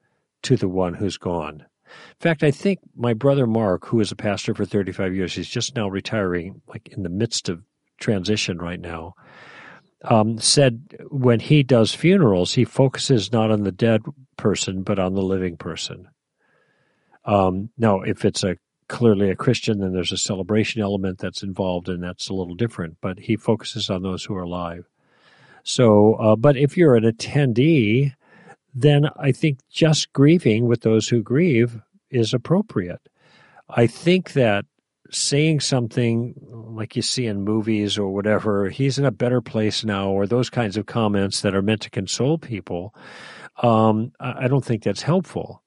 to 0.43 0.55
the 0.55 0.69
one 0.69 0.93
who's 0.93 1.17
gone. 1.17 1.65
In 1.85 2.21
fact, 2.21 2.43
I 2.43 2.51
think 2.51 2.79
my 2.95 3.13
brother 3.13 3.45
Mark, 3.45 3.87
who 3.87 3.99
is 3.99 4.13
a 4.13 4.15
pastor 4.15 4.55
for 4.55 4.63
35 4.63 5.13
years, 5.13 5.35
he's 5.35 5.49
just 5.49 5.75
now 5.75 5.89
retiring, 5.89 6.61
like 6.67 6.87
in 6.93 7.03
the 7.03 7.09
midst 7.09 7.49
of 7.49 7.61
transition 7.99 8.57
right 8.59 8.79
now, 8.79 9.15
um, 10.05 10.39
said 10.39 10.95
when 11.09 11.41
he 11.41 11.61
does 11.61 11.93
funerals, 11.93 12.53
he 12.53 12.63
focuses 12.63 13.33
not 13.33 13.51
on 13.51 13.63
the 13.63 13.73
dead 13.73 14.03
person, 14.37 14.81
but 14.81 14.97
on 14.97 15.13
the 15.13 15.21
living 15.21 15.57
person. 15.57 16.07
Um, 17.25 17.69
now, 17.77 18.01
if 18.01 18.23
it's 18.23 18.43
a 18.43 18.57
clearly 18.87 19.29
a 19.31 19.35
Christian, 19.35 19.79
then 19.79 19.93
there's 19.93 20.11
a 20.11 20.17
celebration 20.17 20.81
element 20.81 21.19
that's 21.19 21.43
involved, 21.43 21.89
and 21.89 22.03
that's 22.03 22.29
a 22.29 22.33
little 22.33 22.55
different. 22.55 22.97
But 23.01 23.19
he 23.19 23.35
focuses 23.35 23.89
on 23.89 24.03
those 24.03 24.23
who 24.23 24.35
are 24.35 24.43
alive. 24.43 24.87
So, 25.63 26.13
uh, 26.15 26.35
but 26.35 26.57
if 26.57 26.77
you're 26.77 26.95
an 26.95 27.03
attendee, 27.03 28.13
then 28.73 29.09
I 29.17 29.31
think 29.31 29.59
just 29.71 30.13
grieving 30.13 30.67
with 30.67 30.81
those 30.81 31.07
who 31.09 31.23
grieve 31.23 31.81
is 32.11 32.33
appropriate. 32.33 33.01
I 33.67 33.87
think 33.87 34.33
that 34.33 34.65
saying 35.09 35.61
something 35.61 36.35
like 36.51 36.95
you 36.95 37.01
see 37.01 37.25
in 37.25 37.43
movies 37.43 37.97
or 37.97 38.13
whatever, 38.13 38.69
he's 38.69 38.99
in 38.99 39.05
a 39.05 39.11
better 39.11 39.41
place 39.41 39.83
now, 39.83 40.09
or 40.09 40.27
those 40.27 40.49
kinds 40.49 40.77
of 40.77 40.85
comments 40.85 41.41
that 41.41 41.55
are 41.55 41.61
meant 41.61 41.81
to 41.81 41.89
console 41.89 42.37
people, 42.37 42.93
um, 43.63 44.11
I 44.19 44.47
don't 44.47 44.63
think 44.63 44.83
that's 44.83 45.01
helpful 45.01 45.63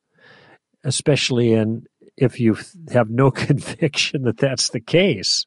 especially 0.84 1.52
in 1.52 1.84
if 2.16 2.40
you 2.40 2.56
have 2.92 3.10
no 3.10 3.30
conviction 3.46 4.22
that 4.22 4.38
that's 4.38 4.70
the 4.70 4.80
case. 4.80 5.46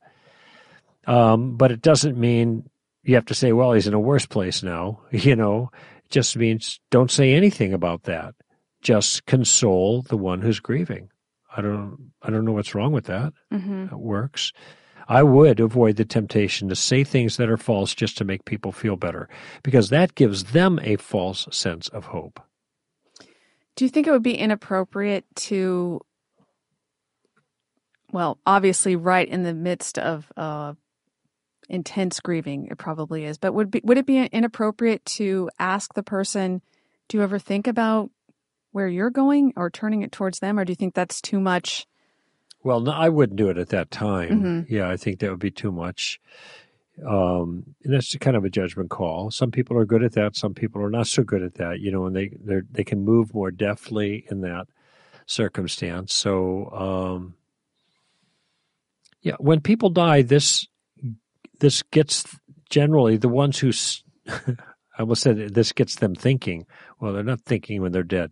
Um, 1.08 1.58
but 1.58 1.72
it 1.72 1.82
doesn't 1.82 2.18
mean 2.18 2.70
you 3.04 3.16
have 3.16 3.26
to 3.26 3.34
say, 3.34 3.52
well, 3.52 3.74
he's 3.74 3.88
in 3.88 3.94
a 3.94 4.00
worse 4.00 4.26
place 4.26 4.64
now. 4.64 5.02
You 5.12 5.36
know, 5.36 5.72
it 6.06 6.12
just 6.12 6.38
means 6.38 6.80
don't 6.90 7.12
say 7.12 7.34
anything 7.34 7.74
about 7.74 8.04
that. 8.04 8.34
Just 8.82 9.26
console 9.26 10.02
the 10.02 10.18
one 10.18 10.42
who's 10.42 10.60
grieving. 10.60 11.10
I 11.56 11.62
don't, 11.62 12.12
I 12.22 12.30
don't 12.30 12.46
know 12.46 12.54
what's 12.54 12.74
wrong 12.74 12.94
with 12.94 13.06
that. 13.06 13.34
Mm-hmm. 13.54 13.94
It 13.94 14.00
works. 14.00 14.54
I 15.08 15.24
would 15.24 15.60
avoid 15.60 15.98
the 15.98 16.06
temptation 16.06 16.70
to 16.70 16.76
say 16.76 17.04
things 17.04 17.38
that 17.38 17.50
are 17.50 17.58
false 17.58 17.94
just 17.94 18.18
to 18.18 18.24
make 18.24 18.46
people 18.46 18.72
feel 18.72 18.96
better 18.96 19.28
because 19.62 19.90
that 19.90 20.16
gives 20.16 20.46
them 20.46 20.80
a 20.84 20.96
false 20.96 21.48
sense 21.52 21.90
of 21.90 22.06
hope. 22.06 22.40
Do 23.76 23.86
you 23.86 23.90
think 23.90 24.08
it 24.08 24.12
would 24.12 24.24
be 24.24 24.36
inappropriate 24.36 25.26
to, 25.36 26.02
well, 28.12 28.38
obviously, 28.46 28.96
right 28.96 29.28
in 29.28 29.44
the 29.44 29.54
midst 29.54 29.98
of 29.98 30.32
uh, 30.36 30.74
intense 31.70 32.20
grieving, 32.20 32.68
it 32.70 32.78
probably 32.78 33.26
is, 33.26 33.38
but 33.38 33.54
would 33.54 33.72
be, 33.72 33.82
would 33.84 33.98
it 33.98 34.06
be 34.06 34.18
inappropriate 34.26 35.06
to 35.06 35.50
ask 35.58 35.94
the 35.94 36.04
person, 36.04 36.62
"Do 37.08 37.18
you 37.18 37.24
ever 37.24 37.40
think 37.40 37.68
about 37.68 38.12
where 38.72 38.88
you're 38.88 39.10
going, 39.10 39.54
or 39.56 39.70
turning 39.70 40.02
it 40.02 40.12
towards 40.12 40.40
them, 40.40 40.60
or 40.60 40.66
do 40.66 40.72
you 40.72 40.76
think 40.76 40.94
that's 40.94 41.22
too 41.22 41.40
much?" 41.40 41.88
Well, 42.64 42.82
no, 42.82 42.92
I 42.92 43.10
wouldn't 43.10 43.38
do 43.38 43.50
it 43.50 43.58
at 43.58 43.70
that 43.70 43.90
time. 43.90 44.30
Mm-hmm. 44.30 44.74
Yeah, 44.74 44.90
I 44.90 44.98
think 44.98 45.20
that 45.20 45.32
would 45.32 45.40
be 45.40 45.50
too 45.50 45.72
much. 45.72 46.20
Um, 47.08 47.76
and 47.84 47.94
that's 47.94 48.16
kind 48.18 48.36
of 48.36 48.46
a 48.46 48.50
judgment 48.50 48.90
call. 48.90 49.32
Some 49.32 49.52
people 49.52 49.78
are 49.78 49.86
good 49.86 50.04
at 50.04 50.14
that. 50.14 50.36
Some 50.36 50.54
people 50.54 50.82
are 50.82 50.90
not 50.90 51.08
so 51.08 51.24
good 51.24 51.42
at 51.42 51.56
that. 51.56 51.80
You 51.80 51.92
know, 51.92 52.06
and 52.06 52.16
they 52.16 52.32
they 52.44 52.62
they 52.72 52.84
can 52.84 53.04
move 53.04 53.34
more 53.34 53.52
deftly 53.52 54.26
in 54.30 54.42
that 54.42 54.68
circumstance. 55.26 56.14
So, 56.14 56.70
um, 56.72 57.36
yeah, 59.22 59.36
when 59.40 59.62
people 59.62 59.90
die, 59.90 60.22
this 60.22 60.68
this 61.60 61.84
gets 61.84 62.26
generally 62.70 63.18
the 63.18 63.30
ones 63.30 63.60
who. 63.60 63.72
I 64.98 65.04
almost 65.04 65.22
said 65.22 65.54
this 65.54 65.72
gets 65.72 65.96
them 65.96 66.14
thinking. 66.14 66.68
Well, 67.00 67.14
they're 67.14 67.24
not 67.24 67.42
thinking 67.42 67.82
when 67.82 67.94
they're 67.94 68.04
dead. 68.04 68.32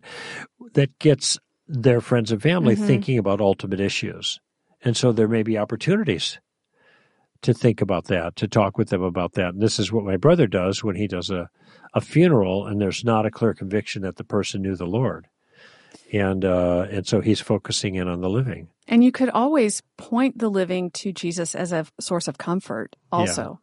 That 0.74 0.96
gets 0.98 1.38
their 1.70 2.00
friends 2.00 2.32
and 2.32 2.42
family 2.42 2.74
mm-hmm. 2.74 2.86
thinking 2.86 3.18
about 3.18 3.40
ultimate 3.40 3.80
issues 3.80 4.40
And 4.82 4.96
so 4.96 5.12
there 5.12 5.28
may 5.28 5.42
be 5.42 5.56
opportunities 5.56 6.40
to 7.42 7.54
think 7.54 7.80
about 7.80 8.06
that, 8.06 8.36
to 8.36 8.48
talk 8.48 8.76
with 8.76 8.90
them 8.90 9.02
about 9.02 9.32
that. 9.32 9.54
And 9.54 9.62
this 9.62 9.78
is 9.78 9.92
what 9.92 10.04
my 10.04 10.16
brother 10.16 10.46
does 10.46 10.84
when 10.84 10.96
he 10.96 11.06
does 11.06 11.30
a, 11.30 11.48
a 11.94 12.00
funeral 12.00 12.66
and 12.66 12.80
there's 12.80 13.04
not 13.04 13.26
a 13.26 13.30
clear 13.30 13.54
conviction 13.54 14.02
that 14.02 14.16
the 14.16 14.24
person 14.24 14.62
knew 14.62 14.76
the 14.76 14.86
Lord. 14.86 15.26
And 16.12 16.44
uh, 16.44 16.86
and 16.90 17.06
so 17.06 17.20
he's 17.20 17.40
focusing 17.40 17.94
in 17.94 18.08
on 18.08 18.20
the 18.20 18.28
living. 18.28 18.68
And 18.88 19.02
you 19.02 19.12
could 19.12 19.28
always 19.30 19.82
point 19.96 20.38
the 20.38 20.48
living 20.48 20.90
to 20.92 21.12
Jesus 21.12 21.54
as 21.54 21.72
a 21.72 21.86
source 22.00 22.28
of 22.28 22.38
comfort 22.38 22.96
also. 23.12 23.60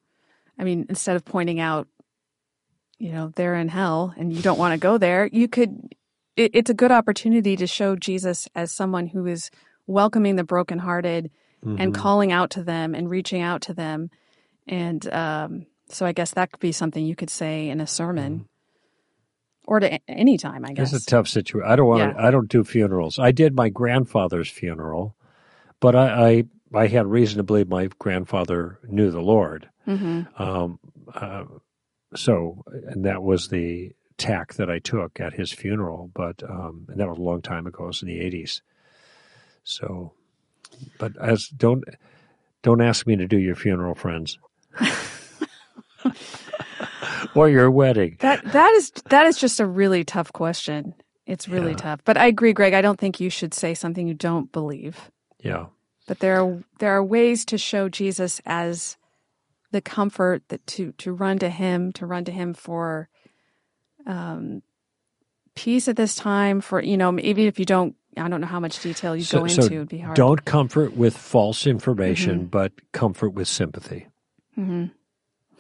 Yeah. 0.58 0.62
I 0.62 0.63
mean, 0.63 0.86
instead 0.90 1.16
of 1.16 1.26
pointing 1.26 1.60
out, 1.60 1.88
you 2.98 3.12
know, 3.12 3.32
they're 3.36 3.56
in 3.56 3.68
hell 3.68 4.13
and 4.18 4.34
you 4.34 4.42
don't 4.42 4.58
want 4.58 4.74
to 4.74 4.80
go 4.80 4.98
there, 4.98 5.30
you 5.32 5.48
could 5.48 5.94
it, 6.38 6.52
it's 6.54 6.70
a 6.70 6.74
good 6.74 6.92
opportunity 6.92 7.58
to 7.58 7.68
show 7.68 7.96
Jesus 7.96 8.48
as 8.56 8.72
someone 8.72 9.08
who 9.08 9.26
is 9.26 9.50
welcoming 9.86 10.36
the 10.36 10.44
brokenhearted 10.44 11.32
mm-hmm. 11.65 11.80
and 11.80 11.93
calling 11.93 12.32
out 12.32 12.52
to 12.52 12.63
them 12.63 12.96
and 12.96 13.10
reaching 13.10 13.41
out 13.41 13.62
to 13.63 13.74
them. 13.74 14.10
And 14.67 15.08
um, 15.13 15.65
so 15.89 16.06
I 16.06 16.12
guess 16.12 16.32
that 16.32 16.52
could 16.52 16.60
be 16.60 16.72
something 16.72 17.06
you 17.06 17.15
could 17.15 17.30
say 17.30 17.70
in 17.70 17.82
a 17.82 17.88
sermon. 17.88 18.34
Mm-hmm. 18.34 18.43
Or 19.70 19.82
to 19.82 20.00
any 20.10 20.38
time, 20.38 20.63
I 20.63 20.72
guess. 20.72 20.93
It's 20.93 21.04
a 21.04 21.10
tough 21.10 21.28
situation. 21.28 21.70
I 21.70 21.76
don't 21.76 21.88
want. 21.88 22.15
Yeah. 22.15 22.26
I 22.26 22.32
don't 22.32 22.48
do 22.48 22.63
funerals. 22.63 23.20
I 23.20 23.34
did 23.34 23.54
my 23.54 23.67
grandfather's 23.67 24.50
funeral, 24.50 25.17
but 25.82 25.93
I, 25.93 26.30
I 26.30 26.43
I 26.74 26.88
had 26.88 27.06
reason 27.06 27.36
to 27.36 27.43
believe 27.43 27.67
my 27.67 27.89
grandfather 28.00 28.80
knew 28.88 29.12
the 29.12 29.20
Lord. 29.20 29.67
Mm-hmm. 29.86 30.41
Um, 30.41 30.80
uh, 31.13 31.43
so, 32.15 32.63
and 32.67 33.04
that 33.04 33.22
was 33.22 33.50
the 33.50 33.91
tack 34.17 34.54
that 34.54 34.70
I 34.70 34.80
took 34.80 35.20
at 35.20 35.34
his 35.34 35.52
funeral. 35.52 36.12
But 36.13 36.43
um, 36.43 36.86
and 36.88 36.98
that 37.02 37.10
was 37.10 37.17
a 37.17 37.22
long 37.22 37.41
time 37.41 37.67
ago. 37.67 37.84
It 37.84 37.88
was 37.88 38.02
in 38.02 38.08
the 38.08 38.22
eighties. 38.22 38.62
So, 39.65 40.13
but 40.98 41.16
as 41.18 41.48
don't 41.48 41.84
don't 42.63 42.82
ask 42.82 43.08
me 43.08 43.16
to 43.16 43.28
do 43.28 43.38
your 43.38 43.56
funeral, 43.56 43.96
friends, 43.96 44.38
or 47.36 47.50
your 47.50 47.72
wedding. 47.72 48.18
That 48.20 48.44
that 48.52 48.72
is 48.74 48.92
that 49.10 49.26
is 49.26 49.38
just 49.38 49.60
a 49.60 49.66
really 49.66 50.04
tough 50.04 50.34
question. 50.34 50.94
It's 51.26 51.48
really 51.48 51.72
yeah. 51.72 51.78
tough. 51.78 52.02
But 52.06 52.18
I 52.18 52.28
agree, 52.28 52.54
Greg. 52.54 52.74
I 52.74 52.82
don't 52.82 53.00
think 53.00 53.20
you 53.20 53.30
should 53.30 53.54
say 53.54 53.74
something 53.74 54.08
you 54.08 54.13
don't 54.13 54.52
believe. 54.52 55.12
Yeah. 55.40 55.68
But 56.08 56.20
there 56.20 56.42
are 56.42 56.63
there 56.80 56.92
are 56.92 57.04
ways 57.04 57.46
to 57.46 57.58
show 57.58 57.90
Jesus 57.90 58.42
as 58.46 58.98
the 59.72 59.82
comfort 59.82 60.44
that 60.50 60.66
to 60.68 60.94
to 60.94 61.12
run 61.12 61.40
to 61.40 61.50
him, 61.50 61.92
to 61.94 62.06
run 62.06 62.26
to 62.26 62.32
him 62.32 62.54
for 62.54 63.10
um 64.06 64.62
peace 65.56 65.88
at 65.88 65.96
this 65.96 66.16
time 66.16 66.62
for 66.62 66.82
you 66.82 66.96
know 66.96 67.18
even 67.20 67.46
if 67.46 67.58
you 67.58 67.66
don't 67.66 67.96
I 68.17 68.27
don't 68.27 68.41
know 68.41 68.47
how 68.47 68.60
much 68.60 68.82
detail 68.82 69.15
you 69.15 69.23
so, 69.23 69.39
go 69.39 69.45
into. 69.45 69.62
So 69.62 69.67
It'd 69.67 69.89
be 69.89 69.99
hard. 69.99 70.15
Don't 70.15 70.45
comfort 70.45 70.95
with 70.95 71.17
false 71.17 71.67
information, 71.67 72.39
mm-hmm. 72.39 72.47
but 72.47 72.71
comfort 72.91 73.30
with 73.30 73.47
sympathy. 73.47 74.08
Mm-hmm. 74.58 74.86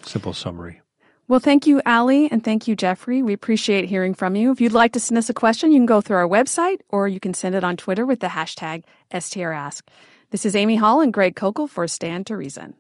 Simple 0.03 0.33
summary. 0.33 0.81
Well, 1.29 1.41
thank 1.41 1.67
you, 1.67 1.81
Allie, 1.85 2.31
and 2.31 2.41
thank 2.41 2.69
you, 2.69 2.75
Jeffrey. 2.75 3.21
We 3.21 3.33
appreciate 3.33 3.85
hearing 3.85 4.13
from 4.13 4.35
you. 4.37 4.51
If 4.51 4.61
you'd 4.61 4.71
like 4.71 4.93
to 4.93 4.99
send 4.99 5.17
us 5.17 5.29
a 5.29 5.33
question, 5.33 5.73
you 5.73 5.79
can 5.79 5.85
go 5.85 5.99
through 5.99 6.15
our 6.15 6.27
website 6.27 6.79
or 6.87 7.09
you 7.09 7.19
can 7.19 7.33
send 7.33 7.53
it 7.53 7.65
on 7.65 7.75
Twitter 7.75 8.05
with 8.05 8.21
the 8.21 8.27
hashtag 8.27 8.83
STRask. 9.11 9.81
This 10.31 10.45
is 10.45 10.55
Amy 10.55 10.77
Hall 10.77 11.01
and 11.01 11.11
Greg 11.11 11.35
Koukl 11.35 11.69
for 11.69 11.85
Stand 11.87 12.27
to 12.27 12.37
Reason. 12.37 12.75